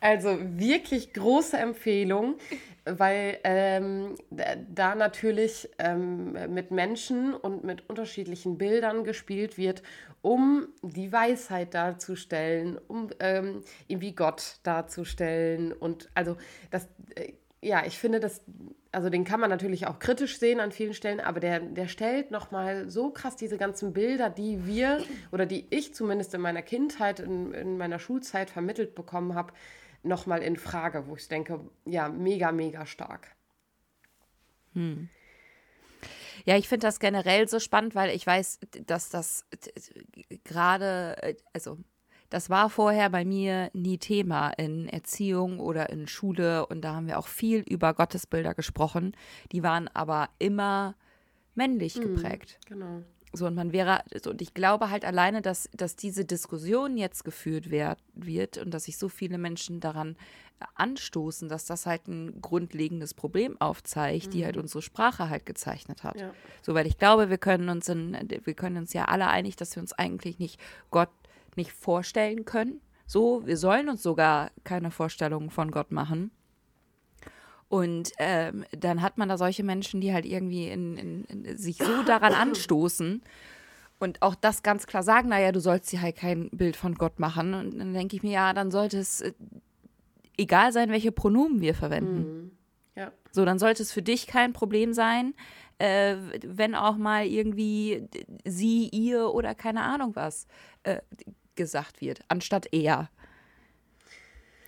also 0.00 0.38
wirklich 0.40 1.12
große 1.14 1.56
Empfehlung, 1.56 2.36
weil 2.84 3.38
ähm, 3.44 4.16
da 4.30 4.94
natürlich 4.94 5.70
ähm, 5.78 6.36
mit 6.52 6.70
Menschen 6.70 7.32
und 7.34 7.64
mit 7.64 7.88
unterschiedlichen 7.88 8.58
Bildern 8.58 9.04
gespielt 9.04 9.56
wird, 9.56 9.82
um 10.20 10.68
die 10.82 11.10
Weisheit 11.10 11.72
darzustellen, 11.74 12.78
um 12.86 13.08
ähm, 13.20 13.62
irgendwie 13.88 14.12
Gott 14.12 14.58
darzustellen. 14.62 15.72
Und 15.72 16.10
also 16.14 16.36
das, 16.70 16.86
äh, 17.14 17.32
ja, 17.62 17.84
ich 17.86 17.98
finde, 17.98 18.20
das 18.20 18.42
also 18.94 19.10
den 19.10 19.24
kann 19.24 19.40
man 19.40 19.50
natürlich 19.50 19.86
auch 19.86 19.98
kritisch 19.98 20.38
sehen 20.38 20.60
an 20.60 20.72
vielen 20.72 20.94
Stellen, 20.94 21.20
aber 21.20 21.40
der, 21.40 21.60
der 21.60 21.88
stellt 21.88 22.30
nochmal 22.30 22.88
so 22.88 23.10
krass 23.10 23.36
diese 23.36 23.58
ganzen 23.58 23.92
Bilder, 23.92 24.30
die 24.30 24.66
wir 24.66 25.04
oder 25.32 25.46
die 25.46 25.66
ich 25.70 25.94
zumindest 25.94 26.34
in 26.34 26.40
meiner 26.40 26.62
Kindheit, 26.62 27.20
in, 27.20 27.52
in 27.52 27.76
meiner 27.76 27.98
Schulzeit 27.98 28.50
vermittelt 28.50 28.94
bekommen 28.94 29.34
habe, 29.34 29.52
nochmal 30.02 30.42
in 30.42 30.56
Frage, 30.56 31.06
wo 31.08 31.16
ich 31.16 31.28
denke, 31.28 31.60
ja, 31.84 32.08
mega, 32.08 32.52
mega 32.52 32.86
stark. 32.86 33.34
Hm. 34.74 35.08
Ja, 36.44 36.56
ich 36.56 36.68
finde 36.68 36.86
das 36.86 37.00
generell 37.00 37.48
so 37.48 37.58
spannend, 37.58 37.94
weil 37.94 38.14
ich 38.14 38.26
weiß, 38.26 38.60
dass 38.86 39.08
das 39.08 39.46
gerade, 40.44 41.16
äh, 41.22 41.34
also 41.52 41.78
das 42.30 42.50
war 42.50 42.70
vorher 42.70 43.10
bei 43.10 43.24
mir 43.24 43.70
nie 43.72 43.98
Thema 43.98 44.50
in 44.50 44.88
Erziehung 44.88 45.60
oder 45.60 45.90
in 45.90 46.06
Schule 46.06 46.66
und 46.66 46.82
da 46.82 46.94
haben 46.94 47.06
wir 47.06 47.18
auch 47.18 47.28
viel 47.28 47.60
über 47.60 47.94
Gottesbilder 47.94 48.54
gesprochen. 48.54 49.16
Die 49.52 49.62
waren 49.62 49.88
aber 49.88 50.28
immer 50.38 50.94
männlich 51.54 51.96
mhm, 51.96 52.14
geprägt. 52.14 52.58
Genau. 52.66 53.02
So, 53.32 53.46
und 53.46 53.56
man 53.56 53.72
wäre, 53.72 54.02
und 54.26 54.40
ich 54.42 54.54
glaube 54.54 54.90
halt 54.90 55.04
alleine, 55.04 55.42
dass, 55.42 55.68
dass 55.72 55.96
diese 55.96 56.24
Diskussion 56.24 56.96
jetzt 56.96 57.24
geführt 57.24 57.70
werd, 57.70 57.98
wird 58.14 58.58
und 58.58 58.72
dass 58.72 58.84
sich 58.84 58.96
so 58.96 59.08
viele 59.08 59.38
Menschen 59.38 59.80
daran 59.80 60.16
anstoßen, 60.76 61.48
dass 61.48 61.64
das 61.66 61.84
halt 61.84 62.06
ein 62.06 62.40
grundlegendes 62.40 63.12
Problem 63.12 63.60
aufzeigt, 63.60 64.28
mhm. 64.28 64.30
die 64.30 64.44
halt 64.44 64.56
mhm. 64.56 64.62
unsere 64.62 64.82
Sprache 64.82 65.28
halt 65.28 65.46
gezeichnet 65.46 66.04
hat. 66.04 66.20
Ja. 66.20 66.32
So, 66.62 66.74
weil 66.74 66.86
ich 66.86 66.96
glaube, 66.96 67.28
wir 67.28 67.38
können 67.38 67.68
uns 67.68 67.88
in, 67.88 68.16
wir 68.44 68.54
können 68.54 68.76
uns 68.76 68.92
ja 68.92 69.06
alle 69.06 69.26
einig, 69.26 69.56
dass 69.56 69.74
wir 69.76 69.82
uns 69.82 69.92
eigentlich 69.92 70.38
nicht 70.38 70.60
Gott 70.90 71.10
nicht 71.56 71.72
vorstellen 71.72 72.44
können. 72.44 72.80
So, 73.06 73.46
wir 73.46 73.56
sollen 73.56 73.88
uns 73.88 74.02
sogar 74.02 74.50
keine 74.64 74.90
Vorstellungen 74.90 75.50
von 75.50 75.70
Gott 75.70 75.92
machen. 75.92 76.30
Und 77.68 78.12
ähm, 78.18 78.64
dann 78.78 79.02
hat 79.02 79.18
man 79.18 79.28
da 79.28 79.36
solche 79.36 79.64
Menschen, 79.64 80.00
die 80.00 80.12
halt 80.12 80.26
irgendwie 80.26 80.68
in, 80.68 80.96
in, 80.96 81.24
in 81.24 81.56
sich 81.56 81.78
so 81.78 82.02
daran 82.04 82.32
anstoßen 82.32 83.22
und 83.98 84.22
auch 84.22 84.34
das 84.34 84.62
ganz 84.62 84.86
klar 84.86 85.02
sagen, 85.02 85.28
naja, 85.28 85.52
du 85.52 85.60
sollst 85.60 85.90
dir 85.92 86.02
halt 86.02 86.16
kein 86.16 86.50
Bild 86.50 86.76
von 86.76 86.94
Gott 86.94 87.18
machen. 87.18 87.54
Und 87.54 87.78
dann 87.78 87.94
denke 87.94 88.16
ich 88.16 88.22
mir, 88.22 88.32
ja, 88.32 88.52
dann 88.52 88.70
sollte 88.70 88.98
es 88.98 89.22
äh, 89.22 89.32
egal 90.36 90.72
sein, 90.72 90.90
welche 90.90 91.12
Pronomen 91.12 91.60
wir 91.60 91.74
verwenden. 91.74 92.18
Mhm. 92.18 92.50
Ja. 92.96 93.12
So, 93.32 93.44
dann 93.44 93.58
sollte 93.58 93.82
es 93.82 93.92
für 93.92 94.02
dich 94.02 94.26
kein 94.26 94.52
Problem 94.52 94.92
sein, 94.92 95.34
äh, 95.78 96.16
wenn 96.44 96.74
auch 96.74 96.96
mal 96.96 97.26
irgendwie 97.26 98.08
sie, 98.44 98.88
ihr 98.88 99.32
oder 99.34 99.54
keine 99.54 99.82
Ahnung 99.82 100.14
was 100.14 100.46
äh, 100.84 101.00
gesagt 101.56 102.00
wird, 102.00 102.20
anstatt 102.28 102.68
er. 102.72 103.10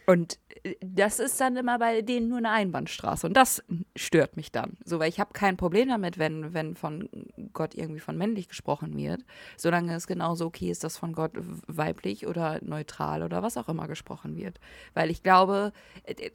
Und 0.07 0.39
äh, 0.63 0.75
das 0.81 1.19
ist 1.19 1.41
dann 1.41 1.57
immer 1.57 1.79
bei 1.79 2.03
denen 2.03 2.29
nur 2.29 2.39
eine 2.39 2.51
Einbahnstraße. 2.51 3.27
Und 3.27 3.35
das 3.35 3.63
stört 3.97 4.37
mich 4.37 4.53
dann. 4.53 4.77
So, 4.85 4.99
weil 4.99 5.09
ich 5.09 5.21
habe 5.21 5.33
kein 5.33 5.57
Problem 5.57 5.89
damit, 5.89 6.19
wenn, 6.19 6.55
wenn 6.55 6.77
von 6.77 7.09
Gott 7.53 7.75
irgendwie 7.75 8.01
von 8.01 8.17
männlich 8.17 8.49
gesprochen 8.49 8.97
wird, 8.97 9.25
solange 9.57 9.95
es 9.95 10.07
genauso 10.07 10.47
okay 10.47 10.71
ist, 10.71 10.85
dass 10.85 10.97
von 10.97 11.13
Gott 11.13 11.33
weiblich 11.67 12.27
oder 12.27 12.61
neutral 12.63 13.23
oder 13.23 13.43
was 13.43 13.57
auch 13.57 13.69
immer 13.69 13.89
gesprochen 13.89 14.37
wird. 14.37 14.61
Weil 14.95 15.11
ich 15.11 15.23
glaube, 15.23 15.73
äh, 16.05 16.31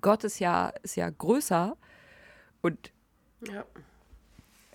Gott 0.00 0.24
ist 0.24 0.38
ja, 0.38 0.72
ist 0.82 0.96
ja 0.96 1.08
größer 1.08 1.76
und 2.60 2.92
ja 3.46 3.64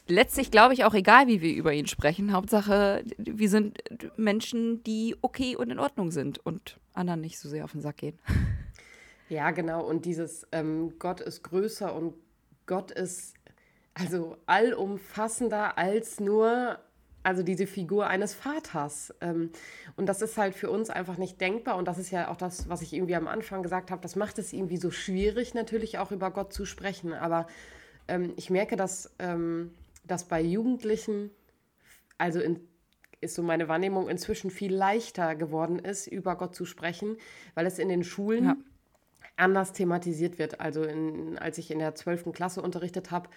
letztlich 0.08 0.52
glaube 0.52 0.74
ich 0.74 0.84
auch 0.84 0.94
egal, 0.94 1.28
wie 1.28 1.42
wir 1.42 1.54
über 1.54 1.74
ihn 1.74 1.88
sprechen. 1.88 2.34
Hauptsache, 2.34 3.04
wir 3.18 3.50
sind 3.50 3.80
Menschen, 4.18 4.84
die 4.84 5.16
okay 5.22 5.56
und 5.56 5.70
in 5.70 5.80
Ordnung 5.80 6.12
sind 6.12 6.39
und 6.46 6.80
anderen 6.94 7.22
nicht 7.22 7.39
so 7.39 7.50
sehr 7.50 7.63
auf 7.63 7.72
den 7.72 7.82
Sack 7.82 7.98
gehen. 7.98 8.20
Ja, 9.30 9.50
genau. 9.50 9.84
Und 9.84 10.06
dieses 10.06 10.46
ähm, 10.52 11.00
Gott 11.00 11.20
ist 11.20 11.42
größer 11.44 11.96
und 11.96 12.13
Gott 12.68 12.92
ist 12.92 13.34
also 13.96 14.38
allumfassender 14.46 15.78
als 15.78 16.20
nur 16.20 16.78
also 17.24 17.42
diese 17.42 17.66
Figur 17.66 18.08
eines 18.08 18.34
Vaters. 18.34 19.13
Ähm, 19.22 19.52
und 19.96 20.08
das 20.08 20.22
ist 20.22 20.38
halt 20.38 20.56
für 20.56 20.70
uns 20.70 20.89
einfach 20.89 21.18
nicht 21.18 21.39
denkbar. 21.39 21.78
Und 21.78 21.88
das 21.88 21.98
ist 21.98 22.12
ja 22.12 22.28
auch 22.28 22.36
das, 22.36 22.70
was 22.70 22.82
ich 22.82 22.94
irgendwie 22.94 23.16
am 23.16 23.28
Anfang 23.28 23.63
gesagt 23.63 23.92
habe. 23.92 24.02
Das 24.02 24.16
macht 24.16 24.38
es 24.38 24.54
irgendwie 24.54 24.78
so 24.78 24.92
schwierig, 24.92 25.54
natürlich 25.54 25.98
auch 25.98 26.12
über 26.12 26.30
Gott 26.32 26.54
zu 26.54 26.66
sprechen. 26.66 27.13
Aber 27.13 27.48
ähm, 28.10 28.34
ich 28.36 28.50
merke, 28.50 28.76
dass 28.76 29.13
ähm, 29.20 29.74
dass 30.06 30.28
bei 30.28 30.42
Jugendlichen, 30.42 31.32
also 32.18 32.39
in, 32.39 32.60
ist 33.22 33.36
so 33.36 33.44
meine 33.44 33.68
Wahrnehmung, 33.68 34.10
inzwischen 34.10 34.52
viel 34.52 34.74
leichter 34.74 35.36
geworden 35.36 35.80
ist, 35.80 36.08
über 36.08 36.36
Gott 36.36 36.56
zu 36.56 36.66
sprechen, 36.66 37.18
weil 37.56 37.66
es 37.66 37.80
in 37.80 37.89
den 37.89 38.04
Schulen 38.04 38.46
ja. 38.46 38.58
anders 39.38 39.74
thematisiert 39.74 40.39
wird. 40.39 40.60
Also 40.60 40.84
in, 40.84 41.38
als 41.38 41.58
ich 41.58 41.72
in 41.72 41.80
der 41.80 41.96
12. 41.96 42.32
Klasse 42.34 42.62
unterrichtet 42.62 43.12
habe, 43.12 43.30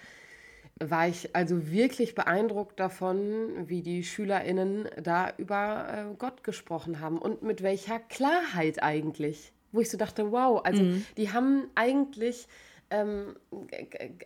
war 0.79 1.07
ich 1.07 1.35
also 1.35 1.71
wirklich 1.71 2.13
beeindruckt 2.13 2.79
davon, 2.79 3.67
wie 3.67 3.81
die 3.81 4.03
SchülerInnen 4.03 4.87
da 5.01 5.33
über 5.37 5.87
äh, 6.11 6.15
Gott 6.17 6.43
gesprochen 6.43 6.99
haben 6.99 7.17
und 7.17 7.41
mit 7.41 7.63
welcher 7.63 7.99
Klarheit 7.99 8.83
eigentlich. 8.83 9.53
Wo 9.71 9.81
ich 9.81 9.89
so 9.89 9.97
dachte, 9.97 10.31
wow, 10.31 10.61
also 10.63 10.83
mhm. 10.83 11.05
die 11.17 11.31
haben 11.31 11.67
eigentlich 11.75 12.47
ähm, 12.89 13.35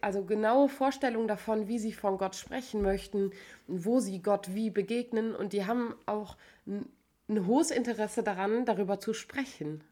also 0.02 0.24
genaue 0.24 0.70
Vorstellungen 0.70 1.28
davon, 1.28 1.68
wie 1.68 1.80
sie 1.80 1.94
von 1.94 2.18
Gott 2.18 2.36
sprechen 2.36 2.82
möchten, 2.82 3.32
wo 3.68 4.00
sie 4.00 4.22
Gott 4.22 4.54
wie 4.54 4.70
begegnen. 4.70 5.36
Und 5.36 5.54
die 5.54 5.66
haben 5.66 5.96
auch 6.06 6.38
ein, 6.68 6.88
ein 7.30 7.48
hohes 7.48 7.72
Interesse 7.72 8.24
daran, 8.24 8.66
darüber 8.66 9.00
zu 9.00 9.14
sprechen. 9.14 9.84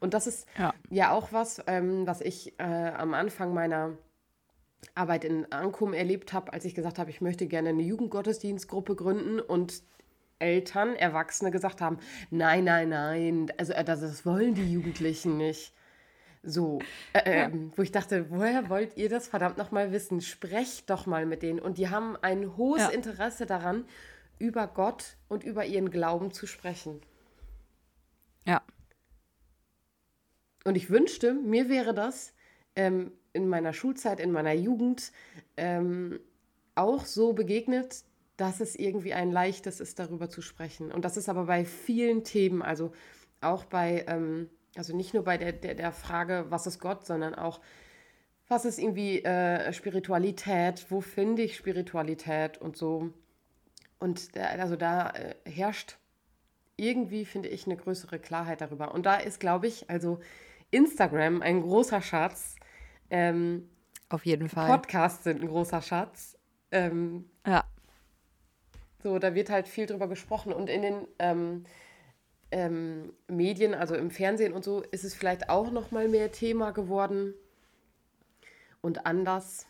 Und 0.00 0.14
das 0.14 0.26
ist 0.26 0.46
ja, 0.58 0.74
ja 0.90 1.12
auch 1.12 1.32
was, 1.32 1.62
ähm, 1.66 2.06
was 2.06 2.20
ich 2.20 2.58
äh, 2.58 2.62
am 2.62 3.14
Anfang 3.14 3.52
meiner 3.52 3.96
Arbeit 4.94 5.24
in 5.24 5.50
Ankum 5.52 5.92
erlebt 5.92 6.32
habe, 6.32 6.52
als 6.52 6.64
ich 6.64 6.74
gesagt 6.74 6.98
habe, 6.98 7.10
ich 7.10 7.20
möchte 7.20 7.46
gerne 7.46 7.70
eine 7.70 7.82
Jugendgottesdienstgruppe 7.82 8.96
gründen 8.96 9.40
und 9.40 9.82
Eltern, 10.38 10.96
Erwachsene 10.96 11.50
gesagt 11.52 11.80
haben, 11.80 11.98
nein, 12.30 12.64
nein, 12.64 12.88
nein, 12.88 13.52
also 13.58 13.72
äh, 13.72 13.84
das, 13.84 14.00
das 14.00 14.26
wollen 14.26 14.54
die 14.54 14.72
Jugendlichen 14.72 15.36
nicht. 15.36 15.72
So, 16.42 16.80
äh, 17.12 17.38
ja. 17.38 17.44
ähm, 17.46 17.72
wo 17.76 17.82
ich 17.82 17.92
dachte, 17.92 18.30
woher 18.30 18.68
wollt 18.68 18.96
ihr 18.96 19.08
das 19.08 19.28
verdammt 19.28 19.58
nochmal 19.58 19.92
wissen? 19.92 20.20
Sprecht 20.20 20.90
doch 20.90 21.06
mal 21.06 21.24
mit 21.24 21.42
denen. 21.42 21.60
Und 21.60 21.78
die 21.78 21.88
haben 21.88 22.16
ein 22.16 22.56
hohes 22.56 22.82
ja. 22.82 22.88
Interesse 22.88 23.46
daran, 23.46 23.84
über 24.38 24.66
Gott 24.66 25.16
und 25.28 25.44
über 25.44 25.64
ihren 25.64 25.90
Glauben 25.90 26.32
zu 26.32 26.48
sprechen. 26.48 27.00
Ja. 28.44 28.60
Und 30.64 30.74
ich 30.74 30.90
wünschte, 30.90 31.34
mir 31.34 31.68
wäre 31.68 31.94
das 31.94 32.32
ähm, 32.74 33.12
in 33.32 33.48
meiner 33.48 33.72
Schulzeit, 33.72 34.18
in 34.18 34.32
meiner 34.32 34.52
Jugend 34.52 35.12
ähm, 35.56 36.18
auch 36.74 37.04
so 37.04 37.34
begegnet, 37.34 38.04
dass 38.36 38.60
es 38.60 38.74
irgendwie 38.74 39.12
ein 39.12 39.30
leichtes 39.30 39.78
ist, 39.78 40.00
darüber 40.00 40.28
zu 40.28 40.42
sprechen. 40.42 40.90
Und 40.90 41.04
das 41.04 41.16
ist 41.16 41.28
aber 41.28 41.44
bei 41.44 41.64
vielen 41.64 42.24
Themen, 42.24 42.62
also 42.62 42.92
auch 43.40 43.64
bei 43.64 44.04
ähm, 44.08 44.48
also 44.76 44.96
nicht 44.96 45.14
nur 45.14 45.24
bei 45.24 45.38
der, 45.38 45.52
der, 45.52 45.74
der 45.74 45.92
Frage, 45.92 46.46
was 46.48 46.66
ist 46.66 46.78
Gott, 46.78 47.06
sondern 47.06 47.34
auch, 47.34 47.60
was 48.48 48.64
ist 48.64 48.78
irgendwie 48.78 49.22
äh, 49.24 49.72
Spiritualität, 49.72 50.86
wo 50.90 51.00
finde 51.00 51.42
ich 51.42 51.56
Spiritualität 51.56 52.58
und 52.58 52.76
so. 52.76 53.10
Und 53.98 54.36
da, 54.36 54.46
also 54.46 54.76
da 54.76 55.10
äh, 55.10 55.34
herrscht 55.44 55.98
irgendwie, 56.76 57.24
finde 57.24 57.48
ich, 57.48 57.66
eine 57.66 57.76
größere 57.76 58.18
Klarheit 58.18 58.60
darüber. 58.60 58.92
Und 58.92 59.06
da 59.06 59.16
ist, 59.16 59.40
glaube 59.40 59.66
ich, 59.66 59.88
also 59.88 60.20
Instagram 60.70 61.42
ein 61.42 61.62
großer 61.62 62.02
Schatz. 62.02 62.56
Ähm, 63.10 63.68
Auf 64.08 64.26
jeden 64.26 64.48
Fall. 64.48 64.68
Podcasts 64.68 65.24
sind 65.24 65.40
ein 65.40 65.48
großer 65.48 65.82
Schatz. 65.82 66.38
Ähm, 66.70 67.30
ja. 67.46 67.64
So, 69.02 69.18
da 69.18 69.34
wird 69.34 69.50
halt 69.50 69.68
viel 69.68 69.86
drüber 69.86 70.08
gesprochen. 70.08 70.52
Und 70.52 70.68
in 70.68 70.82
den 70.82 71.08
ähm, 71.18 71.64
ähm, 72.52 73.12
Medien, 73.28 73.74
also 73.74 73.94
im 73.94 74.10
Fernsehen 74.10 74.52
und 74.52 74.64
so, 74.64 74.82
ist 74.82 75.04
es 75.04 75.14
vielleicht 75.14 75.48
auch 75.48 75.70
noch 75.70 75.90
mal 75.90 76.08
mehr 76.08 76.30
Thema 76.30 76.70
geworden 76.70 77.34
und 78.80 79.06
anders. 79.06 79.66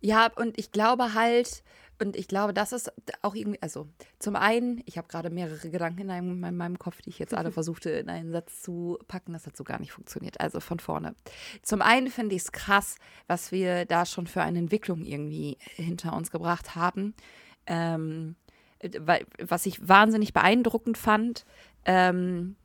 Ja, 0.00 0.30
und 0.34 0.58
ich 0.58 0.72
glaube 0.72 1.14
halt, 1.14 1.62
und 2.00 2.16
ich 2.16 2.28
glaube, 2.28 2.54
das 2.54 2.72
ist 2.72 2.92
auch 3.22 3.34
irgendwie, 3.34 3.60
also 3.60 3.88
zum 4.20 4.36
einen, 4.36 4.82
ich 4.86 4.98
habe 4.98 5.08
gerade 5.08 5.30
mehrere 5.30 5.68
Gedanken 5.68 6.02
in, 6.02 6.10
einem, 6.10 6.44
in, 6.44 6.56
meinem 6.56 6.78
Kopf, 6.78 7.02
die 7.02 7.10
ich 7.10 7.18
jetzt 7.18 7.34
alle 7.34 7.50
versuchte 7.52 7.90
in 7.90 8.08
einen 8.08 8.30
Satz 8.30 8.62
zu 8.62 8.98
packen. 9.08 9.32
Das 9.32 9.46
hat 9.46 9.56
so 9.56 9.64
gar 9.64 9.80
nicht 9.80 9.92
funktioniert. 9.92 10.40
Also 10.40 10.60
von 10.60 10.78
vorne. 10.78 11.14
Zum 11.62 11.82
einen 11.82 12.08
finde 12.08 12.36
ich 12.36 12.42
es 12.42 12.52
krass, 12.52 12.96
was 13.26 13.50
wir 13.50 13.84
da 13.84 14.06
schon 14.06 14.28
für 14.28 14.42
eine 14.42 14.60
Entwicklung 14.60 15.04
irgendwie 15.04 15.58
hinter 15.74 16.14
uns 16.16 16.30
gebracht 16.30 16.76
haben. 16.76 17.14
Ähm, 17.66 18.36
was 19.40 19.66
ich 19.66 19.88
wahnsinnig 19.88 20.32
beeindruckend 20.32 20.98
fand, 20.98 21.44
ähm, 21.84 22.56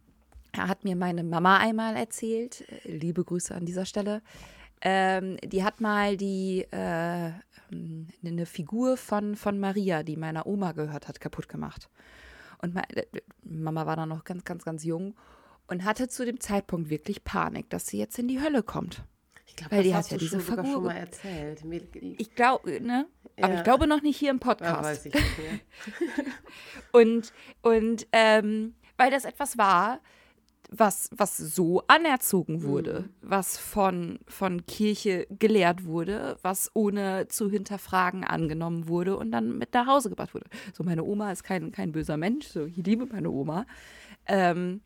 hat 0.55 0.83
mir 0.83 0.95
meine 0.95 1.23
Mama 1.23 1.57
einmal 1.57 1.95
erzählt, 1.95 2.63
liebe 2.83 3.23
Grüße 3.23 3.55
an 3.55 3.65
dieser 3.65 3.85
Stelle, 3.85 4.21
ähm, 4.81 5.37
die 5.43 5.63
hat 5.63 5.81
mal 5.81 6.17
die 6.17 6.67
äh, 6.71 7.31
eine 7.71 8.45
Figur 8.45 8.97
von, 8.97 9.35
von 9.35 9.59
Maria, 9.59 10.03
die 10.03 10.17
meiner 10.17 10.45
Oma 10.45 10.73
gehört 10.73 11.07
hat, 11.07 11.19
kaputt 11.19 11.49
gemacht. 11.49 11.89
Und 12.61 12.75
meine, 12.75 13.07
Mama 13.43 13.85
war 13.85 13.95
da 13.95 14.05
noch 14.05 14.23
ganz, 14.23 14.43
ganz, 14.43 14.63
ganz 14.63 14.83
jung 14.83 15.15
und 15.67 15.83
hatte 15.83 16.07
zu 16.07 16.25
dem 16.25 16.39
Zeitpunkt 16.39 16.89
wirklich 16.89 17.23
Panik, 17.23 17.69
dass 17.69 17.87
sie 17.87 17.97
jetzt 17.97 18.19
in 18.19 18.27
die 18.27 18.41
Hölle 18.41 18.63
kommt. 18.63 19.03
Ich 19.55 19.57
glaube, 19.57 19.75
das 19.75 19.83
die 19.85 19.93
hast 19.95 20.05
hat 20.05 20.11
ja 20.11 20.17
du 20.17 20.23
diese 20.23 20.41
schon, 20.41 20.55
Figur 20.57 20.71
schon 20.73 20.83
mal 20.83 20.95
erzählt. 20.97 21.63
Ich 22.17 22.33
glaube, 22.33 22.81
ne? 22.81 23.05
Aber 23.39 23.53
Ja. 23.53 23.57
ich 23.59 23.63
glaube 23.63 23.85
noch 23.87 24.01
nicht 24.01 24.17
hier 24.17 24.31
im 24.31 24.37
ja, 24.37 24.43
Podcast. 24.47 24.83
weiß 24.83 25.05
ich. 25.07 25.13
Und, 26.91 27.33
und 27.61 28.07
ähm, 28.11 28.75
weil 28.97 29.09
das 29.11 29.25
etwas 29.25 29.57
war, 29.57 29.99
was, 30.69 31.09
was 31.15 31.37
so 31.37 31.83
anerzogen 31.87 32.63
wurde, 32.63 33.09
was 33.21 33.57
von, 33.57 34.19
von 34.27 34.65
Kirche 34.65 35.27
gelehrt 35.29 35.85
wurde, 35.85 36.37
was 36.41 36.71
ohne 36.73 37.27
zu 37.27 37.49
hinterfragen 37.49 38.23
angenommen 38.23 38.87
wurde 38.87 39.17
und 39.17 39.31
dann 39.31 39.57
mit 39.57 39.73
nach 39.73 39.87
Hause 39.87 40.09
gebracht 40.09 40.33
wurde. 40.33 40.45
So, 40.73 40.83
meine 40.83 41.03
Oma 41.03 41.31
ist 41.31 41.43
kein, 41.43 41.71
kein 41.71 41.91
böser 41.91 42.17
Mensch, 42.17 42.47
so, 42.47 42.65
ich 42.65 42.77
liebe 42.77 43.05
meine 43.05 43.29
Oma. 43.29 43.65
Ähm, 44.25 44.81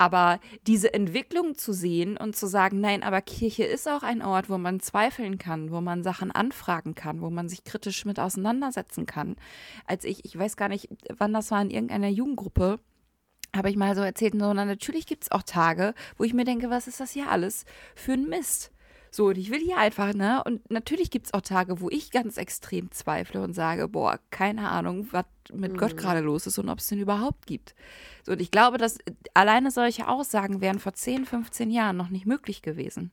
aber 0.00 0.40
diese 0.66 0.94
Entwicklung 0.94 1.56
zu 1.56 1.74
sehen 1.74 2.16
und 2.16 2.34
zu 2.34 2.46
sagen, 2.46 2.80
nein, 2.80 3.02
aber 3.02 3.20
Kirche 3.20 3.64
ist 3.64 3.86
auch 3.86 4.02
ein 4.02 4.22
Ort, 4.22 4.48
wo 4.48 4.56
man 4.56 4.80
zweifeln 4.80 5.36
kann, 5.36 5.70
wo 5.70 5.82
man 5.82 6.02
Sachen 6.02 6.30
anfragen 6.30 6.94
kann, 6.94 7.20
wo 7.20 7.28
man 7.28 7.50
sich 7.50 7.64
kritisch 7.64 8.06
mit 8.06 8.18
auseinandersetzen 8.18 9.04
kann. 9.04 9.36
Als 9.84 10.04
ich, 10.04 10.24
ich 10.24 10.38
weiß 10.38 10.56
gar 10.56 10.70
nicht, 10.70 10.88
wann 11.14 11.34
das 11.34 11.50
war 11.50 11.60
in 11.60 11.68
irgendeiner 11.68 12.08
Jugendgruppe, 12.08 12.80
habe 13.54 13.68
ich 13.68 13.76
mal 13.76 13.94
so 13.94 14.00
erzählt, 14.00 14.32
so, 14.32 14.54
na, 14.54 14.64
natürlich 14.64 15.06
gibt 15.06 15.24
es 15.24 15.32
auch 15.32 15.42
Tage, 15.42 15.92
wo 16.16 16.24
ich 16.24 16.32
mir 16.32 16.46
denke, 16.46 16.70
was 16.70 16.88
ist 16.88 17.00
das 17.00 17.10
hier 17.10 17.30
alles 17.30 17.66
für 17.94 18.14
ein 18.14 18.26
Mist? 18.26 18.72
So, 19.12 19.26
und 19.26 19.38
ich 19.38 19.50
will 19.50 19.58
hier 19.60 19.76
einfach, 19.76 20.14
ne? 20.14 20.42
Und 20.44 20.70
natürlich 20.70 21.10
gibt 21.10 21.26
es 21.26 21.34
auch 21.34 21.40
Tage, 21.40 21.80
wo 21.80 21.90
ich 21.90 22.12
ganz 22.12 22.36
extrem 22.36 22.92
zweifle 22.92 23.42
und 23.42 23.54
sage, 23.54 23.88
boah, 23.88 24.20
keine 24.30 24.68
Ahnung, 24.68 25.08
was 25.10 25.24
mit 25.52 25.76
Gott 25.76 25.96
gerade 25.96 26.20
los 26.20 26.46
ist 26.46 26.58
und 26.58 26.68
ob 26.68 26.78
es 26.78 26.86
den 26.86 27.00
überhaupt 27.00 27.46
gibt. 27.46 27.74
So, 28.24 28.32
und 28.32 28.40
ich 28.40 28.52
glaube, 28.52 28.78
dass 28.78 28.98
äh, 28.98 29.12
alleine 29.34 29.72
solche 29.72 30.06
Aussagen 30.06 30.60
wären 30.60 30.78
vor 30.78 30.92
10, 30.92 31.26
15 31.26 31.70
Jahren 31.70 31.96
noch 31.96 32.08
nicht 32.08 32.24
möglich 32.26 32.62
gewesen. 32.62 33.10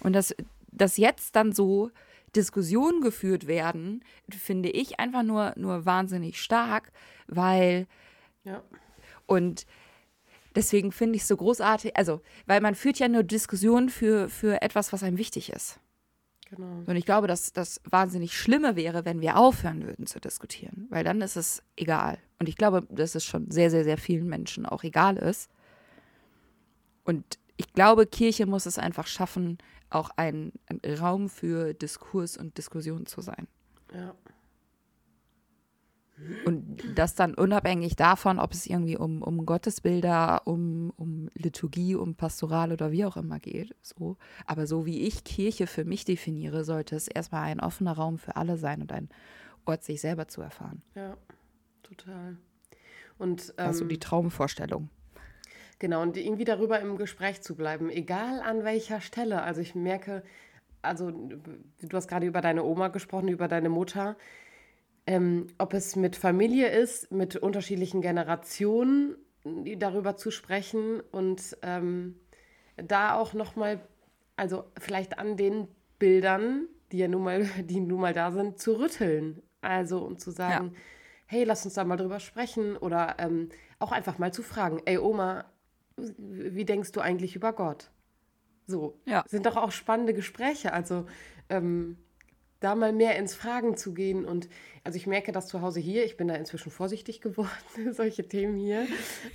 Und 0.00 0.14
dass, 0.14 0.34
dass 0.72 0.96
jetzt 0.96 1.36
dann 1.36 1.52
so 1.52 1.90
Diskussionen 2.34 3.02
geführt 3.02 3.46
werden, 3.46 4.02
finde 4.30 4.70
ich 4.70 4.98
einfach 4.98 5.22
nur, 5.22 5.52
nur 5.56 5.86
wahnsinnig 5.86 6.40
stark, 6.40 6.90
weil 7.28 7.86
Ja. 8.42 8.62
und 9.26 9.66
deswegen 10.54 10.92
finde 10.92 11.16
ich 11.16 11.22
es 11.22 11.28
so 11.28 11.36
großartig, 11.36 11.96
also, 11.96 12.20
weil 12.46 12.60
man 12.60 12.74
führt 12.74 12.98
ja 12.98 13.08
nur 13.08 13.22
Diskussionen 13.22 13.88
für, 13.88 14.28
für 14.28 14.62
etwas, 14.62 14.92
was 14.92 15.02
einem 15.02 15.18
wichtig 15.18 15.52
ist. 15.52 15.80
Genau. 16.50 16.82
Und 16.86 16.96
ich 16.96 17.06
glaube, 17.06 17.26
dass 17.26 17.52
das 17.52 17.80
wahnsinnig 17.88 18.36
Schlimme 18.36 18.76
wäre, 18.76 19.04
wenn 19.04 19.20
wir 19.20 19.38
aufhören 19.38 19.86
würden 19.86 20.06
zu 20.06 20.20
diskutieren, 20.20 20.86
weil 20.90 21.02
dann 21.02 21.22
ist 21.22 21.36
es 21.36 21.62
egal. 21.76 22.18
Und 22.38 22.48
ich 22.48 22.56
glaube, 22.56 22.86
dass 22.90 23.14
es 23.14 23.24
schon 23.24 23.50
sehr, 23.50 23.70
sehr, 23.70 23.84
sehr 23.84 23.96
vielen 23.96 24.28
Menschen 24.28 24.66
auch 24.66 24.84
egal 24.84 25.16
ist. 25.16 25.50
Und 27.04 27.38
ich 27.56 27.72
glaube, 27.72 28.06
Kirche 28.06 28.46
muss 28.46 28.66
es 28.66 28.78
einfach 28.78 29.06
schaffen, 29.06 29.58
auch 29.88 30.10
ein, 30.16 30.52
ein 30.66 30.80
Raum 30.98 31.28
für 31.28 31.72
Diskurs 31.74 32.36
und 32.36 32.58
Diskussion 32.58 33.06
zu 33.06 33.20
sein. 33.20 33.46
Ja. 33.94 34.14
Und 36.44 36.82
das 36.94 37.14
dann 37.14 37.34
unabhängig 37.34 37.96
davon, 37.96 38.38
ob 38.38 38.52
es 38.52 38.66
irgendwie 38.66 38.96
um, 38.96 39.22
um 39.22 39.44
Gottesbilder, 39.46 40.42
um, 40.46 40.92
um 40.96 41.28
Liturgie, 41.34 41.94
um 41.94 42.14
Pastoral 42.14 42.72
oder 42.72 42.92
wie 42.92 43.04
auch 43.04 43.16
immer 43.16 43.38
geht. 43.38 43.74
So. 43.82 44.16
Aber 44.46 44.66
so 44.66 44.86
wie 44.86 45.02
ich 45.02 45.24
Kirche 45.24 45.66
für 45.66 45.84
mich 45.84 46.04
definiere, 46.04 46.64
sollte 46.64 46.96
es 46.96 47.08
erstmal 47.08 47.44
ein 47.44 47.60
offener 47.60 47.92
Raum 47.92 48.18
für 48.18 48.36
alle 48.36 48.56
sein 48.56 48.82
und 48.82 48.92
ein 48.92 49.08
Ort, 49.64 49.84
sich 49.84 50.00
selber 50.00 50.28
zu 50.28 50.42
erfahren. 50.42 50.82
Ja, 50.94 51.16
total. 51.82 52.36
Und 53.18 53.54
ähm, 53.58 53.88
die 53.88 53.98
Traumvorstellung. 53.98 54.88
Genau, 55.78 56.02
und 56.02 56.16
irgendwie 56.16 56.44
darüber 56.44 56.80
im 56.80 56.96
Gespräch 56.96 57.42
zu 57.42 57.56
bleiben, 57.56 57.90
egal 57.90 58.40
an 58.40 58.64
welcher 58.64 59.00
Stelle. 59.00 59.42
Also 59.42 59.60
ich 59.60 59.74
merke, 59.74 60.22
also 60.80 61.10
du 61.10 61.96
hast 61.96 62.08
gerade 62.08 62.26
über 62.26 62.40
deine 62.40 62.64
Oma 62.64 62.88
gesprochen, 62.88 63.28
über 63.28 63.48
deine 63.48 63.68
Mutter. 63.68 64.16
Ähm, 65.06 65.48
ob 65.58 65.74
es 65.74 65.96
mit 65.96 66.16
Familie 66.16 66.68
ist, 66.68 67.10
mit 67.10 67.36
unterschiedlichen 67.36 68.00
Generationen, 68.02 69.16
darüber 69.44 70.16
zu 70.16 70.30
sprechen 70.30 71.00
und 71.10 71.56
ähm, 71.62 72.20
da 72.76 73.14
auch 73.14 73.34
nochmal, 73.34 73.80
also 74.36 74.64
vielleicht 74.78 75.18
an 75.18 75.36
den 75.36 75.66
Bildern, 75.98 76.68
die 76.92 76.98
ja 76.98 77.08
nun 77.08 77.22
mal, 77.24 77.44
die 77.64 77.80
nun 77.80 78.00
mal 78.00 78.12
da 78.12 78.30
sind, 78.30 78.58
zu 78.58 78.78
rütteln. 78.78 79.42
Also 79.60 80.00
und 80.00 80.20
zu 80.20 80.30
sagen, 80.32 80.74
hey, 81.26 81.44
lass 81.44 81.64
uns 81.64 81.74
da 81.74 81.84
mal 81.84 81.96
drüber 81.96 82.20
sprechen 82.20 82.76
oder 82.76 83.16
ähm, 83.18 83.48
auch 83.78 83.92
einfach 83.92 84.18
mal 84.18 84.32
zu 84.32 84.42
fragen, 84.42 84.80
ey 84.84 84.98
Oma, 84.98 85.44
wie 85.96 86.64
denkst 86.64 86.92
du 86.92 87.00
eigentlich 87.00 87.36
über 87.36 87.52
Gott? 87.52 87.90
So, 88.66 89.00
Ja. 89.06 89.24
sind 89.28 89.46
doch 89.46 89.56
auch 89.56 89.70
spannende 89.70 90.14
Gespräche. 90.14 90.72
Also 90.72 91.06
ähm, 91.48 91.96
da 92.62 92.74
mal 92.74 92.92
mehr 92.92 93.16
ins 93.16 93.34
Fragen 93.34 93.76
zu 93.76 93.92
gehen. 93.94 94.24
Und 94.24 94.48
also 94.84 94.96
ich 94.96 95.06
merke 95.06 95.30
das 95.32 95.46
zu 95.46 95.60
Hause 95.60 95.80
hier, 95.80 96.04
ich 96.04 96.16
bin 96.16 96.28
da 96.28 96.34
inzwischen 96.34 96.70
vorsichtig 96.70 97.20
geworden, 97.20 97.50
solche 97.92 98.26
Themen 98.26 98.56
hier 98.58 98.86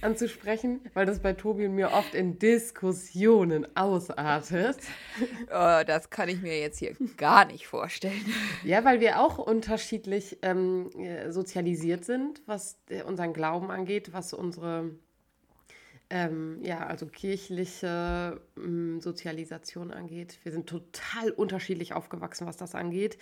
anzusprechen, 0.02 0.82
weil 0.94 1.06
das 1.06 1.20
bei 1.20 1.34
Tobi 1.34 1.66
und 1.66 1.76
mir 1.76 1.92
oft 1.92 2.14
in 2.14 2.40
Diskussionen 2.40 3.68
ausartet. 3.76 4.78
Oh, 5.50 5.82
das 5.86 6.10
kann 6.10 6.30
ich 6.30 6.42
mir 6.42 6.60
jetzt 6.60 6.80
hier 6.80 6.96
gar 7.16 7.46
nicht 7.46 7.68
vorstellen. 7.68 8.14
Ja, 8.64 8.84
weil 8.84 9.00
wir 9.00 9.20
auch 9.20 9.38
unterschiedlich 9.38 10.38
ähm, 10.42 10.90
äh, 10.98 11.32
sozialisiert 11.32 12.06
sind, 12.06 12.42
was 12.46 12.78
äh, 12.90 13.04
unseren 13.04 13.34
Glauben 13.34 13.72
angeht, 13.72 14.14
was 14.14 14.34
unsere 14.34 14.92
ähm, 16.10 16.60
ja, 16.64 16.86
also 16.86 17.06
kirchliche 17.06 18.40
ähm, 18.58 19.02
Sozialisation 19.02 19.92
angeht. 19.92 20.40
Wir 20.44 20.52
sind 20.52 20.68
total 20.68 21.32
unterschiedlich 21.32 21.94
aufgewachsen, 21.94 22.48
was 22.48 22.58
das 22.58 22.76
angeht. 22.76 23.18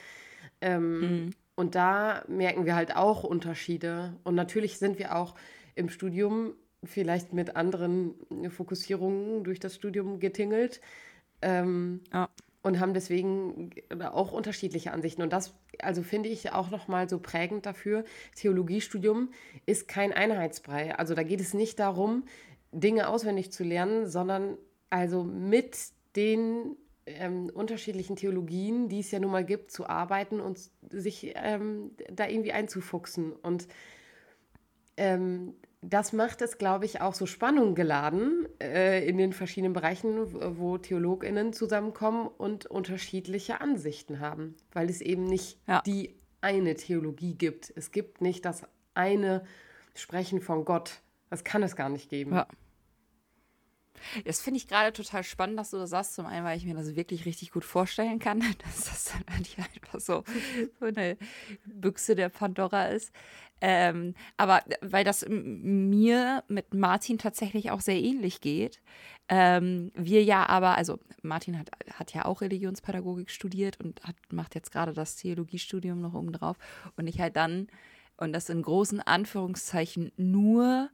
Ähm, 0.62 1.32
Und 1.56 1.76
da 1.76 2.24
merken 2.28 2.66
wir 2.66 2.76
halt 2.76 2.96
auch 2.96 3.24
Unterschiede. 3.24 4.14
Und 4.24 4.36
natürlich 4.36 4.78
sind 4.78 5.00
wir 5.00 5.16
auch 5.16 5.36
im 5.76 5.90
Studium 5.90 6.54
vielleicht 6.84 7.34
mit 7.34 7.56
anderen 7.56 8.14
Fokussierungen 8.50 9.44
durch 9.44 9.60
das 9.60 9.76
Studium 9.76 10.20
getingelt. 10.20 10.82
Ähm, 11.42 12.02
Ja. 12.14 12.30
und 12.62 12.80
haben 12.80 12.94
deswegen 12.96 13.70
auch 14.02 14.32
unterschiedliche 14.32 14.92
Ansichten. 14.92 15.22
Und 15.22 15.32
das, 15.32 15.54
also 15.80 16.02
finde 16.02 16.30
ich 16.30 16.52
auch 16.52 16.72
nochmal 16.72 17.08
so 17.08 17.20
prägend 17.20 17.66
dafür, 17.68 18.04
Theologiestudium 18.36 19.30
ist 19.68 19.88
kein 19.88 20.12
Einheitsbrei. 20.14 20.96
Also 20.98 21.14
da 21.14 21.22
geht 21.24 21.42
es 21.42 21.54
nicht 21.54 21.78
darum, 21.80 22.24
Dinge 22.80 23.08
auswendig 23.08 23.52
zu 23.52 23.64
lernen, 23.64 24.08
sondern 24.08 24.58
also 24.90 25.24
mit 25.24 25.78
den 26.16 26.76
ähm, 27.06 27.50
unterschiedlichen 27.54 28.16
Theologien, 28.16 28.90
die 28.90 29.00
es 29.00 29.12
ja 29.12 29.20
nun 29.20 29.32
mal 29.32 29.46
gibt, 29.46 29.72
zu 29.72 29.88
arbeiten 29.88 30.40
und 30.40 30.60
sich 30.90 31.34
ähm, 31.36 31.92
da 32.12 32.28
irgendwie 32.28 32.52
einzufuchsen. 32.52 33.32
Und 33.34 33.68
ähm, 34.98 35.54
das 35.82 36.14
macht 36.14 36.42
es, 36.42 36.58
glaube 36.58 36.86
ich, 36.86 37.02
auch 37.02 37.14
so 37.14 37.26
Spannung 37.26 37.76
geladen 37.76 38.48
äh, 38.62 39.08
in 39.08 39.18
den 39.18 39.34
verschiedenen 39.34 39.74
Bereichen, 39.74 40.58
wo- 40.58 40.78
TheologInnen 40.78 41.54
zusammenkommen 41.54 42.28
und 42.28 42.66
unterschiedliche 42.66 43.62
Ansichten 43.62 44.20
haben, 44.20 44.56
weil 44.74 44.90
es 44.90 45.02
eben 45.02 45.26
nicht 45.26 45.60
Ja. 45.68 45.82
die 45.86 46.16
eine 46.42 46.76
Theologie 46.76 47.36
gibt. 47.36 47.72
Es 47.76 47.92
gibt 47.92 48.22
nicht 48.22 48.46
das 48.46 48.64
eine 48.94 49.44
Sprechen 49.94 50.42
von 50.42 50.66
Gott. 50.66 51.02
Das 51.30 51.44
kann 51.44 51.62
es 51.64 51.76
gar 51.76 51.90
nicht 51.90 52.10
geben. 52.10 52.34
Ja. 52.34 52.48
Das 54.26 54.42
finde 54.42 54.58
ich 54.58 54.68
gerade 54.68 54.94
total 54.94 55.24
spannend, 55.24 55.60
dass 55.60 55.72
du 55.72 55.78
das 55.78 55.90
sagst. 55.90 56.16
Zum 56.16 56.26
einen, 56.26 56.46
weil 56.46 56.58
ich 56.58 56.66
mir 56.66 56.76
das 56.76 56.96
wirklich 56.96 57.26
richtig 57.26 57.52
gut 57.52 57.66
vorstellen 57.66 58.20
kann, 58.20 58.40
dass 58.64 58.86
das 58.86 59.06
dann 59.06 59.40
nicht 59.40 59.58
einfach 59.58 60.00
so, 60.00 60.24
so 60.80 60.86
eine 60.86 61.18
Büchse 61.66 62.16
der 62.16 62.30
Pandora 62.30 62.86
ist. 62.88 63.12
Ähm, 63.62 64.16
aber 64.38 64.64
weil 64.82 65.04
das 65.04 65.26
mir 65.28 66.44
mit 66.48 66.74
Martin 66.74 67.18
tatsächlich 67.18 67.72
auch 67.72 67.82
sehr 67.82 68.02
ähnlich 68.02 68.42
geht. 68.42 68.82
Ähm, 69.28 69.92
wir 69.96 70.24
ja 70.24 70.48
aber, 70.48 70.76
also 70.76 71.00
Martin 71.24 71.58
hat, 71.58 71.72
hat 71.94 72.14
ja 72.14 72.26
auch 72.26 72.42
Religionspädagogik 72.42 73.32
studiert 73.32 73.80
und 73.80 74.04
hat, 74.04 74.16
macht 74.32 74.56
jetzt 74.56 74.72
gerade 74.72 74.94
das 74.94 75.16
Theologiestudium 75.16 76.00
noch 76.00 76.14
oben 76.14 76.34
drauf. 76.34 76.58
Und 76.96 77.08
ich 77.08 77.20
halt 77.20 77.36
dann, 77.38 77.68
und 78.18 78.34
das 78.34 78.50
in 78.50 78.62
großen 78.62 79.02
Anführungszeichen 79.02 80.12
nur 80.18 80.90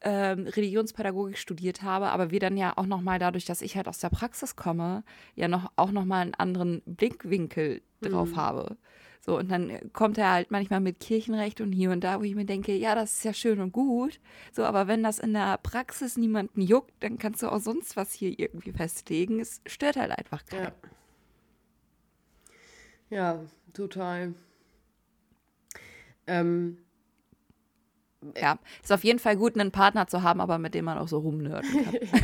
ähm, 0.00 0.46
Religionspädagogik 0.46 1.38
studiert 1.38 1.82
habe, 1.82 2.08
aber 2.08 2.30
wir 2.30 2.40
dann 2.40 2.56
ja 2.56 2.72
auch 2.76 2.86
noch 2.86 3.00
mal 3.00 3.18
dadurch, 3.18 3.44
dass 3.44 3.62
ich 3.62 3.76
halt 3.76 3.88
aus 3.88 3.98
der 3.98 4.10
Praxis 4.10 4.56
komme, 4.56 5.04
ja 5.34 5.48
noch 5.48 5.70
auch 5.76 5.90
noch 5.92 6.04
mal 6.04 6.20
einen 6.20 6.34
anderen 6.34 6.82
Blickwinkel 6.86 7.82
drauf 8.00 8.36
habe. 8.36 8.76
So 9.24 9.38
und 9.38 9.48
dann 9.50 9.92
kommt 9.92 10.18
er 10.18 10.32
halt 10.32 10.50
manchmal 10.50 10.80
mit 10.80 10.98
Kirchenrecht 10.98 11.60
und 11.60 11.70
hier 11.70 11.92
und 11.92 12.02
da, 12.02 12.18
wo 12.18 12.24
ich 12.24 12.34
mir 12.34 12.44
denke, 12.44 12.74
ja, 12.74 12.96
das 12.96 13.12
ist 13.12 13.24
ja 13.24 13.32
schön 13.32 13.60
und 13.60 13.72
gut. 13.72 14.18
So, 14.50 14.64
aber 14.64 14.88
wenn 14.88 15.04
das 15.04 15.20
in 15.20 15.32
der 15.32 15.58
Praxis 15.58 16.16
niemanden 16.16 16.60
juckt, 16.60 16.92
dann 17.00 17.18
kannst 17.18 17.42
du 17.42 17.48
auch 17.48 17.60
sonst 17.60 17.96
was 17.96 18.12
hier 18.12 18.36
irgendwie 18.36 18.72
festlegen. 18.72 19.38
Es 19.38 19.60
stört 19.66 19.96
halt 19.96 20.10
einfach 20.10 20.44
keinen. 20.44 20.72
Ja, 23.10 23.16
ja 23.16 23.40
total. 23.72 24.34
Ähm, 26.26 26.78
Ja. 28.40 28.58
ist 28.82 28.92
auf 28.92 29.04
jeden 29.04 29.18
Fall 29.18 29.36
gut, 29.36 29.58
einen 29.58 29.72
Partner 29.72 30.06
zu 30.06 30.22
haben, 30.22 30.40
aber 30.40 30.58
mit 30.58 30.74
dem 30.74 30.84
man 30.84 30.98
auch 30.98 31.08
so 31.08 31.18
rumnörden 31.18 31.70
kann. 31.84 31.94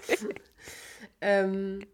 ähm, 1.20 1.86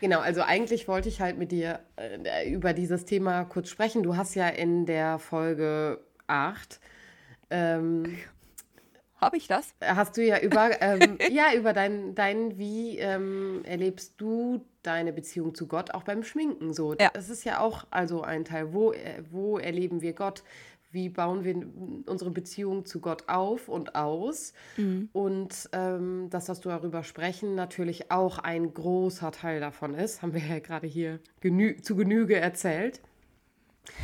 genau, 0.00 0.20
also 0.20 0.42
eigentlich 0.42 0.88
wollte 0.88 1.08
ich 1.08 1.20
halt 1.20 1.38
mit 1.38 1.52
dir 1.52 1.80
äh, 1.96 2.50
über 2.50 2.72
dieses 2.72 3.04
Thema 3.04 3.44
kurz 3.44 3.68
sprechen. 3.68 4.02
Du 4.02 4.16
hast 4.16 4.34
ja 4.34 4.48
in 4.48 4.86
der 4.86 5.18
Folge 5.18 6.00
8 6.26 6.80
ähm, 7.50 8.16
habe 9.24 9.38
ich 9.38 9.46
das? 9.46 9.74
Hast 9.80 10.16
du 10.16 10.22
ja 10.22 10.38
über, 10.38 10.82
ähm, 10.82 11.18
ja, 11.30 11.54
über 11.54 11.72
dein, 11.72 12.14
dein 12.14 12.58
wie 12.58 12.98
ähm, 12.98 13.62
erlebst 13.64 14.14
du 14.18 14.66
deine 14.82 15.14
Beziehung 15.14 15.54
zu 15.54 15.66
Gott 15.66 15.94
auch 15.94 16.02
beim 16.02 16.22
Schminken 16.22 16.74
so. 16.74 16.94
Ja. 16.94 17.10
Das 17.14 17.30
ist 17.30 17.44
ja 17.44 17.60
auch 17.60 17.86
also 17.90 18.20
ein 18.20 18.44
Teil. 18.44 18.74
Wo, 18.74 18.92
äh, 18.92 19.22
wo 19.30 19.58
erleben 19.58 20.02
wir 20.02 20.12
Gott? 20.12 20.42
Wie 20.94 21.10
bauen 21.10 21.44
wir 21.44 21.54
unsere 22.06 22.30
Beziehung 22.30 22.86
zu 22.86 23.00
Gott 23.00 23.24
auf 23.28 23.68
und 23.68 23.94
aus? 23.94 24.54
Mhm. 24.76 25.10
Und 25.12 25.68
ähm, 25.72 26.28
das, 26.30 26.48
was 26.48 26.60
du 26.60 26.70
darüber 26.70 27.04
sprechen, 27.04 27.54
natürlich 27.54 28.10
auch 28.10 28.38
ein 28.38 28.72
großer 28.72 29.32
Teil 29.32 29.60
davon 29.60 29.94
ist. 29.94 30.22
Haben 30.22 30.32
wir 30.32 30.40
ja 30.40 30.60
gerade 30.60 30.86
hier 30.86 31.20
genü 31.40 31.76
zu 31.82 31.96
Genüge 31.96 32.36
erzählt. 32.36 33.00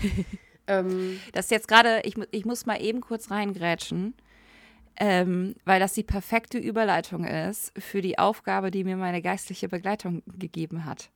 ähm, 0.66 1.18
das 1.32 1.46
ist 1.46 1.50
jetzt 1.52 1.68
gerade, 1.68 2.02
ich, 2.04 2.16
ich 2.32 2.44
muss 2.44 2.66
mal 2.66 2.82
eben 2.82 3.00
kurz 3.00 3.30
reingrätschen 3.30 4.14
ähm, 5.00 5.54
weil 5.64 5.80
das 5.80 5.94
die 5.94 6.02
perfekte 6.02 6.58
Überleitung 6.58 7.24
ist 7.24 7.72
für 7.78 8.02
die 8.02 8.18
Aufgabe, 8.18 8.70
die 8.70 8.84
mir 8.84 8.96
meine 8.96 9.22
geistliche 9.22 9.68
Begleitung 9.68 10.22
gegeben 10.38 10.84
hat. 10.84 11.10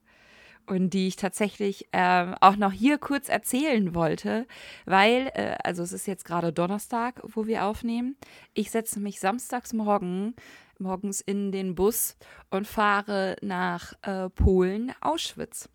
Und 0.67 0.91
die 0.91 1.07
ich 1.07 1.15
tatsächlich 1.15 1.87
äh, 1.91 2.33
auch 2.41 2.55
noch 2.55 2.71
hier 2.71 2.97
kurz 2.97 3.29
erzählen 3.29 3.93
wollte, 3.93 4.47
weil, 4.85 5.31
äh, 5.35 5.55
also 5.63 5.83
es 5.83 5.93
ist 5.93 6.07
jetzt 6.07 6.25
gerade 6.25 6.51
Donnerstag, 6.51 7.21
wo 7.23 7.45
wir 7.45 7.65
aufnehmen. 7.65 8.15
Ich 8.53 8.71
setze 8.71 8.99
mich 8.99 9.19
samstags 9.19 9.73
morgen, 9.73 10.35
morgens 10.79 11.21
in 11.21 11.51
den 11.51 11.75
Bus 11.75 12.17
und 12.49 12.67
fahre 12.67 13.35
nach 13.41 13.93
äh, 14.01 14.29
Polen, 14.29 14.91
Auschwitz. 15.01 15.69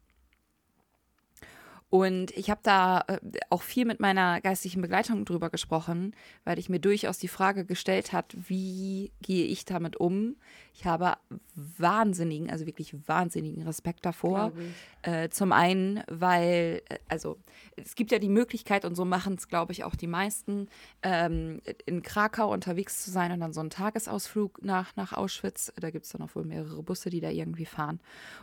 Und 1.90 2.30
ich 2.36 2.50
habe 2.50 2.60
da 2.62 3.04
äh, 3.08 3.18
auch 3.50 3.62
viel 3.62 3.84
mit 3.84 3.98
meiner 3.98 4.40
geistlichen 4.40 4.80
Begleitung 4.80 5.24
drüber 5.24 5.50
gesprochen, 5.50 6.14
weil 6.44 6.58
ich 6.60 6.68
mir 6.68 6.78
durchaus 6.78 7.18
die 7.18 7.28
Frage 7.28 7.64
gestellt 7.64 8.12
hat, 8.12 8.34
wie 8.48 9.10
gehe 9.20 9.46
ich 9.46 9.64
damit 9.64 9.96
um? 9.96 10.36
Ich 10.72 10.86
habe 10.86 11.16
wahnsinnigen, 11.56 12.48
also 12.48 12.64
wirklich 12.64 12.94
wahnsinnigen 13.08 13.64
Respekt 13.64 14.06
davor. 14.06 14.52
Äh, 15.02 15.30
zum 15.30 15.50
einen, 15.50 16.02
weil, 16.08 16.82
äh, 16.88 16.98
also 17.08 17.38
es 17.76 17.96
gibt 17.96 18.12
ja 18.12 18.20
die 18.20 18.28
Möglichkeit, 18.28 18.84
und 18.84 18.94
so 18.94 19.04
machen 19.04 19.34
es, 19.34 19.48
glaube 19.48 19.72
ich, 19.72 19.82
auch 19.82 19.96
die 19.96 20.06
meisten, 20.06 20.68
ähm, 21.02 21.60
in 21.86 22.02
Krakau 22.02 22.52
unterwegs 22.52 23.02
zu 23.02 23.10
sein 23.10 23.32
und 23.32 23.40
dann 23.40 23.52
so 23.52 23.60
einen 23.60 23.70
Tagesausflug 23.70 24.62
nach, 24.62 24.94
nach 24.94 25.12
Auschwitz. 25.12 25.72
Da 25.76 25.90
gibt 25.90 26.04
es 26.04 26.12
dann 26.12 26.22
auch 26.22 26.34
wohl 26.36 26.44
mehrere 26.44 26.82
Busse, 26.84 27.10
die 27.10 27.20
da 27.20 27.30
irgendwie 27.30 27.66
fahren. 27.66 27.98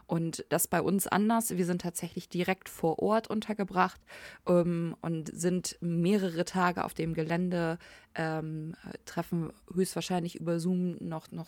Und 0.05 0.45
das 0.49 0.67
bei 0.67 0.81
uns 0.81 1.07
anders. 1.07 1.57
Wir 1.57 1.65
sind 1.65 1.81
tatsächlich 1.81 2.27
direkt 2.27 2.67
vor 2.67 2.99
Ort 2.99 3.27
untergebracht 3.37 4.01
ähm, 4.47 4.95
und 5.01 5.29
sind 5.33 5.77
mehrere 5.81 6.45
Tage 6.45 6.83
auf 6.83 6.93
dem 6.93 7.13
Gelände, 7.13 7.77
ähm, 8.15 8.75
treffen 9.05 9.51
höchstwahrscheinlich 9.73 10.35
über 10.35 10.59
Zoom 10.59 10.97
noch, 10.99 11.31
noch 11.31 11.47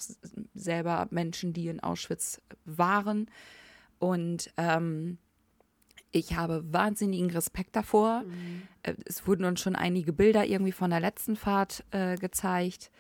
selber 0.54 1.08
Menschen, 1.12 1.54
die 1.54 1.68
in 1.68 1.80
Auschwitz 1.80 2.42
waren. 2.66 3.30
Und 4.00 4.52
ähm, 4.58 5.18
ich 6.12 6.36
habe 6.36 6.64
wahnsinnigen 6.72 7.30
Respekt 7.30 7.76
davor. 7.76 8.24
Mhm. 8.24 8.62
Äh, 8.84 8.94
es 9.06 9.28
wurden 9.28 9.46
uns 9.46 9.62
schon 9.62 9.76
einige 9.76 10.14
Bilder 10.14 10.46
irgendwie 10.46 10.72
von 10.72 10.90
der 10.90 11.00
letzten 11.00 11.36
Fahrt 11.36 11.84
äh, 11.92 12.16
gezeigt. 12.16 12.92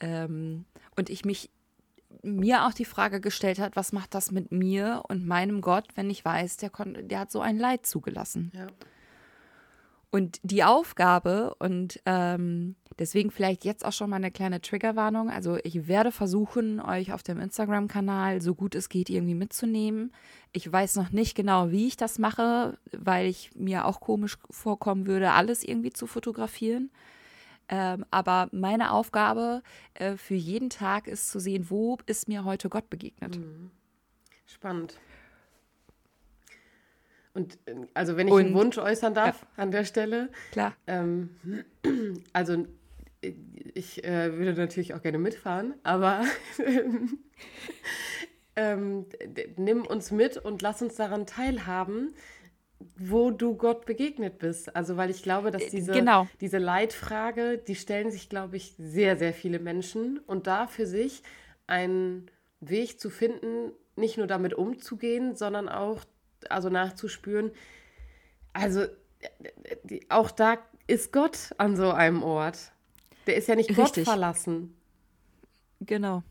Ähm, 0.00 0.64
und 0.96 1.10
ich 1.10 1.24
mich 1.24 1.50
mir 2.24 2.66
auch 2.66 2.72
die 2.72 2.84
Frage 2.84 3.20
gestellt 3.20 3.58
hat, 3.58 3.76
was 3.76 3.92
macht 3.92 4.14
das 4.14 4.30
mit 4.30 4.52
mir 4.52 5.02
und 5.08 5.26
meinem 5.26 5.60
Gott, 5.60 5.86
wenn 5.94 6.10
ich 6.10 6.24
weiß, 6.24 6.56
der, 6.56 6.70
der 7.02 7.20
hat 7.20 7.30
so 7.30 7.40
ein 7.40 7.58
Leid 7.58 7.86
zugelassen. 7.86 8.50
Ja. 8.54 8.66
Und 10.10 10.38
die 10.44 10.62
Aufgabe, 10.62 11.56
und 11.58 12.00
ähm, 12.06 12.76
deswegen 13.00 13.32
vielleicht 13.32 13.64
jetzt 13.64 13.84
auch 13.84 13.92
schon 13.92 14.10
mal 14.10 14.16
eine 14.16 14.30
kleine 14.30 14.60
Triggerwarnung. 14.60 15.28
Also 15.28 15.58
ich 15.64 15.88
werde 15.88 16.12
versuchen, 16.12 16.80
euch 16.80 17.12
auf 17.12 17.24
dem 17.24 17.40
Instagram-Kanal 17.40 18.40
so 18.40 18.54
gut 18.54 18.76
es 18.76 18.88
geht 18.88 19.10
irgendwie 19.10 19.34
mitzunehmen. 19.34 20.12
Ich 20.52 20.70
weiß 20.70 20.96
noch 20.96 21.10
nicht 21.10 21.34
genau, 21.34 21.70
wie 21.70 21.88
ich 21.88 21.96
das 21.96 22.20
mache, 22.20 22.78
weil 22.92 23.26
ich 23.26 23.50
mir 23.56 23.86
auch 23.86 23.98
komisch 23.98 24.38
vorkommen 24.50 25.06
würde, 25.06 25.32
alles 25.32 25.64
irgendwie 25.64 25.92
zu 25.92 26.06
fotografieren. 26.06 26.90
Ähm, 27.68 28.04
aber 28.10 28.48
meine 28.52 28.92
Aufgabe 28.92 29.62
äh, 29.94 30.16
für 30.16 30.34
jeden 30.34 30.70
Tag 30.70 31.06
ist 31.06 31.30
zu 31.30 31.38
sehen, 31.38 31.70
wo 31.70 31.98
ist 32.06 32.28
mir 32.28 32.44
heute 32.44 32.68
Gott 32.68 32.90
begegnet. 32.90 33.38
Mhm. 33.38 33.70
Spannend. 34.46 34.98
Und 37.32 37.58
äh, 37.66 37.74
also 37.94 38.16
wenn 38.16 38.28
ich 38.28 38.34
und, 38.34 38.46
einen 38.46 38.54
Wunsch 38.54 38.78
äußern 38.78 39.14
darf 39.14 39.42
ja. 39.42 39.62
an 39.62 39.70
der 39.70 39.84
Stelle. 39.84 40.30
Klar. 40.52 40.74
Ähm, 40.86 41.30
also 42.32 42.66
ich 43.74 44.04
äh, 44.04 44.36
würde 44.38 44.54
natürlich 44.54 44.94
auch 44.94 45.02
gerne 45.02 45.18
mitfahren, 45.18 45.74
aber 45.82 46.24
ähm, 48.56 49.06
nimm 49.56 49.86
uns 49.86 50.10
mit 50.10 50.36
und 50.36 50.62
lass 50.62 50.82
uns 50.82 50.96
daran 50.96 51.26
teilhaben, 51.26 52.14
wo 52.96 53.30
du 53.30 53.56
Gott 53.56 53.86
begegnet 53.86 54.38
bist. 54.38 54.74
Also, 54.74 54.96
weil 54.96 55.10
ich 55.10 55.22
glaube, 55.22 55.50
dass 55.50 55.62
äh, 55.62 55.70
diese, 55.70 55.92
genau. 55.92 56.26
diese 56.40 56.58
Leitfrage, 56.58 57.58
die 57.58 57.74
stellen 57.74 58.10
sich, 58.10 58.28
glaube 58.28 58.56
ich, 58.56 58.74
sehr, 58.78 59.16
sehr 59.16 59.32
viele 59.32 59.58
Menschen. 59.58 60.18
Und 60.18 60.46
da 60.46 60.66
für 60.66 60.86
sich 60.86 61.22
einen 61.66 62.30
Weg 62.60 63.00
zu 63.00 63.10
finden, 63.10 63.72
nicht 63.96 64.18
nur 64.18 64.26
damit 64.26 64.54
umzugehen, 64.54 65.36
sondern 65.36 65.68
auch 65.68 66.04
also 66.48 66.68
nachzuspüren. 66.68 67.52
Also, 68.52 68.86
auch 70.08 70.30
da 70.30 70.58
ist 70.86 71.12
Gott 71.12 71.50
an 71.58 71.76
so 71.76 71.90
einem 71.90 72.22
Ort. 72.22 72.72
Der 73.26 73.36
ist 73.36 73.48
ja 73.48 73.56
nicht 73.56 73.70
Richtig. 73.70 74.04
Gott 74.04 74.04
verlassen. 74.04 74.76
Genau 75.80 76.22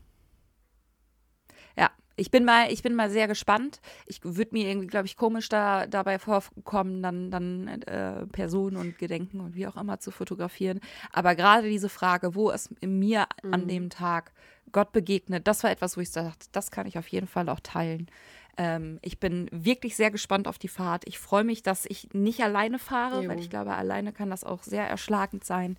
ich 2.16 2.30
bin 2.30 2.44
mal, 2.44 2.70
ich 2.72 2.82
bin 2.82 2.94
mal 2.94 3.10
sehr 3.10 3.26
gespannt. 3.26 3.80
Ich 4.06 4.20
würde 4.22 4.50
mir 4.52 4.68
irgendwie, 4.68 4.86
glaube 4.86 5.06
ich, 5.06 5.16
komisch 5.16 5.48
da 5.48 5.86
dabei 5.86 6.18
vorkommen, 6.18 7.02
dann, 7.02 7.30
dann 7.30 7.66
äh, 7.82 8.26
Personen 8.26 8.76
und 8.76 8.98
Gedenken 8.98 9.40
und 9.40 9.54
wie 9.54 9.66
auch 9.66 9.76
immer 9.76 9.98
zu 9.98 10.10
fotografieren. 10.10 10.80
Aber 11.12 11.34
gerade 11.34 11.68
diese 11.68 11.88
Frage, 11.88 12.34
wo 12.34 12.50
es 12.50 12.70
mir 12.80 13.26
mhm. 13.42 13.54
an 13.54 13.68
dem 13.68 13.90
Tag 13.90 14.32
Gott 14.70 14.92
begegnet, 14.92 15.46
das 15.48 15.64
war 15.64 15.70
etwas, 15.70 15.96
wo 15.96 16.00
ich 16.00 16.10
dachte, 16.10 16.46
das 16.52 16.70
kann 16.70 16.86
ich 16.86 16.98
auf 16.98 17.08
jeden 17.08 17.26
Fall 17.26 17.48
auch 17.48 17.60
teilen. 17.60 18.08
Ähm, 18.56 18.98
ich 19.02 19.18
bin 19.18 19.48
wirklich 19.50 19.96
sehr 19.96 20.12
gespannt 20.12 20.46
auf 20.46 20.58
die 20.58 20.68
Fahrt. 20.68 21.02
Ich 21.06 21.18
freue 21.18 21.44
mich, 21.44 21.62
dass 21.62 21.84
ich 21.86 22.08
nicht 22.12 22.42
alleine 22.42 22.78
fahre, 22.78 23.22
jo. 23.22 23.28
weil 23.28 23.40
ich 23.40 23.50
glaube, 23.50 23.74
alleine 23.74 24.12
kann 24.12 24.30
das 24.30 24.44
auch 24.44 24.62
sehr 24.62 24.88
erschlagend 24.88 25.44
sein. 25.44 25.76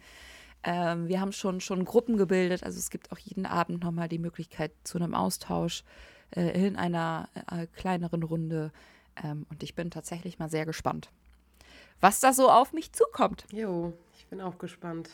Ähm, 0.63 1.07
wir 1.07 1.21
haben 1.21 1.31
schon, 1.31 1.61
schon 1.61 1.85
Gruppen 1.85 2.17
gebildet, 2.17 2.63
also 2.63 2.77
es 2.79 2.89
gibt 2.89 3.11
auch 3.11 3.19
jeden 3.19 3.45
Abend 3.45 3.83
nochmal 3.83 4.09
die 4.09 4.19
Möglichkeit 4.19 4.71
zu 4.83 4.97
einem 4.97 5.13
Austausch 5.13 5.83
äh, 6.31 6.67
in 6.67 6.75
einer 6.75 7.29
äh, 7.51 7.67
kleineren 7.67 8.23
Runde. 8.23 8.71
Ähm, 9.23 9.45
und 9.49 9.63
ich 9.63 9.75
bin 9.75 9.91
tatsächlich 9.91 10.39
mal 10.39 10.49
sehr 10.49 10.65
gespannt, 10.65 11.09
was 12.01 12.19
da 12.19 12.33
so 12.33 12.49
auf 12.49 12.73
mich 12.73 12.91
zukommt. 12.91 13.45
Jo, 13.51 13.93
ich 14.17 14.27
bin 14.27 14.41
auch 14.41 14.57
gespannt. 14.57 15.09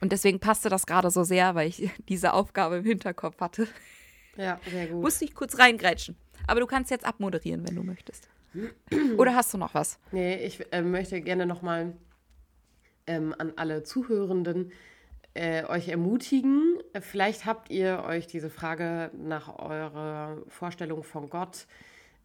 Und 0.00 0.12
deswegen 0.12 0.38
passte 0.38 0.68
das 0.68 0.86
gerade 0.86 1.10
so 1.10 1.24
sehr, 1.24 1.54
weil 1.54 1.68
ich 1.68 1.90
diese 2.08 2.32
Aufgabe 2.32 2.76
im 2.76 2.84
Hinterkopf 2.84 3.40
hatte. 3.40 3.68
Ja, 4.36 4.60
sehr 4.70 4.86
gut. 4.86 5.02
Musste 5.02 5.24
ich 5.24 5.34
kurz 5.34 5.58
reingrätschen. 5.58 6.16
Aber 6.46 6.60
du 6.60 6.66
kannst 6.66 6.90
jetzt 6.90 7.04
abmoderieren, 7.04 7.66
wenn 7.66 7.74
du 7.74 7.82
möchtest. 7.82 8.28
Oder 9.18 9.34
hast 9.34 9.52
du 9.52 9.58
noch 9.58 9.74
was? 9.74 9.98
Nee, 10.12 10.36
ich 10.36 10.72
äh, 10.72 10.82
möchte 10.82 11.20
gerne 11.20 11.44
nochmal 11.44 11.94
ähm, 13.06 13.34
an 13.36 13.52
alle 13.56 13.82
Zuhörenden 13.82 14.72
äh, 15.38 15.64
euch 15.66 15.88
ermutigen. 15.88 16.78
Vielleicht 17.00 17.46
habt 17.46 17.70
ihr 17.70 18.02
euch 18.04 18.26
diese 18.26 18.50
Frage 18.50 19.12
nach 19.16 19.56
eurer 19.60 20.42
Vorstellung 20.48 21.04
von 21.04 21.30
Gott, 21.30 21.68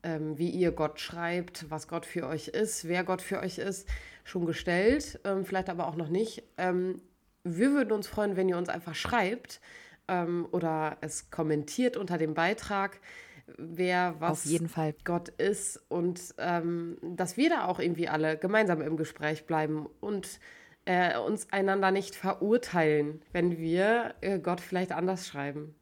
ähm, 0.02 0.40
wie 0.40 0.50
ihr 0.50 0.72
Gott 0.72 1.00
schreibt, 1.00 1.70
was 1.70 1.88
Gott 1.88 2.08
für 2.08 2.28
euch 2.28 2.48
ist, 2.48 2.88
wer 2.88 3.04
Gott 3.04 3.22
für 3.22 3.40
euch 3.40 3.60
ist, 3.60 3.88
schon 4.24 4.48
gestellt, 4.48 5.20
ähm, 5.26 5.46
vielleicht 5.46 5.70
aber 5.70 5.88
auch 5.88 5.96
noch 5.96 6.10
nicht. 6.10 6.42
Ähm, 6.58 7.02
wir 7.44 7.72
würden 7.74 7.92
uns 7.92 8.08
freuen, 8.08 8.36
wenn 8.36 8.50
ihr 8.50 8.58
uns 8.58 8.70
einfach 8.70 8.96
schreibt 8.96 9.62
ähm, 10.08 10.48
oder 10.52 10.98
es 11.02 11.30
kommentiert 11.30 11.98
unter 11.98 12.18
dem 12.18 12.34
Beitrag 12.34 13.00
wer 13.58 14.16
was 14.20 14.50
Gott 15.04 15.28
ist 15.28 15.80
und 15.90 16.34
ähm, 16.38 16.98
dass 17.02 17.36
wir 17.36 17.50
da 17.50 17.66
auch 17.66 17.78
irgendwie 17.78 18.08
alle 18.08 18.38
gemeinsam 18.38 18.82
im 18.82 18.96
Gespräch 18.96 19.46
bleiben 19.46 19.86
und 20.00 20.40
äh, 20.86 21.18
uns 21.18 21.52
einander 21.52 21.92
nicht 21.92 22.16
verurteilen, 22.16 23.22
wenn 23.32 23.58
wir 23.58 24.16
äh, 24.22 24.40
Gott 24.40 24.62
vielleicht 24.62 24.92
anders 24.92 25.28
schreiben. 25.28 25.76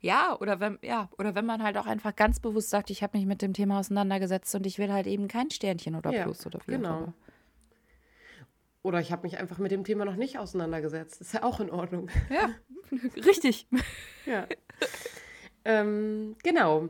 Ja, 0.00 0.36
oder 0.40 0.58
wenn, 0.58 0.78
ja, 0.82 1.08
oder 1.16 1.34
wenn 1.36 1.46
man 1.46 1.62
halt 1.62 1.78
auch 1.78 1.86
einfach 1.86 2.16
ganz 2.16 2.40
bewusst 2.40 2.70
sagt, 2.70 2.90
ich 2.90 3.02
habe 3.02 3.16
mich 3.16 3.26
mit 3.26 3.40
dem 3.40 3.52
Thema 3.52 3.78
auseinandergesetzt 3.78 4.52
und 4.54 4.66
ich 4.66 4.78
will 4.78 4.92
halt 4.92 5.06
eben 5.06 5.28
kein 5.28 5.50
Sternchen 5.50 5.94
oder 5.94 6.10
ja, 6.10 6.24
Plus 6.24 6.44
oder 6.44 6.58
wie 6.66 6.72
genau. 6.72 7.14
Oder 8.82 8.98
ich 8.98 9.12
habe 9.12 9.22
mich 9.22 9.38
einfach 9.38 9.58
mit 9.58 9.70
dem 9.70 9.84
Thema 9.84 10.04
noch 10.04 10.16
nicht 10.16 10.38
auseinandergesetzt. 10.38 11.20
Ist 11.20 11.34
ja 11.34 11.44
auch 11.44 11.60
in 11.60 11.70
Ordnung. 11.70 12.10
Ja, 12.30 12.50
richtig. 13.24 13.68
Ja. 14.26 14.46
ähm, 15.64 16.34
genau. 16.42 16.88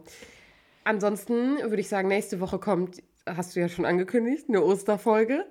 Ansonsten 0.85 1.59
würde 1.59 1.81
ich 1.81 1.89
sagen, 1.89 2.09
nächste 2.09 2.41
Woche 2.41 2.59
kommt, 2.59 3.03
hast 3.27 3.55
du 3.55 3.61
ja 3.61 3.69
schon 3.69 3.85
angekündigt, 3.85 4.47
eine 4.49 4.65
Osterfolge. 4.65 5.45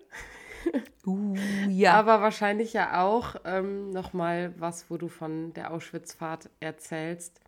Uh, 1.05 1.35
ja. 1.67 1.93
Aber 1.93 2.21
wahrscheinlich 2.21 2.73
ja 2.73 3.01
auch 3.01 3.35
ähm, 3.43 3.89
nochmal 3.89 4.53
was, 4.57 4.89
wo 4.89 4.97
du 4.97 5.07
von 5.07 5.53
der 5.53 5.71
Auschwitzfahrt 5.71 6.49
erzählst. 6.59 7.41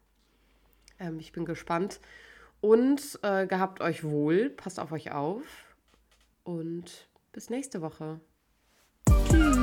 Ähm, 0.99 1.20
ich 1.20 1.32
bin 1.32 1.45
gespannt. 1.45 1.99
Und 2.61 3.20
äh, 3.24 3.45
gehabt 3.45 3.82
euch 3.82 4.03
wohl, 4.03 4.49
passt 4.49 4.80
auf 4.80 4.91
euch 4.91 5.11
auf 5.11 5.43
und 6.43 7.09
bis 7.34 7.49
nächste 7.49 7.82
Woche. 7.82 8.22
Tschüss. 9.30 9.62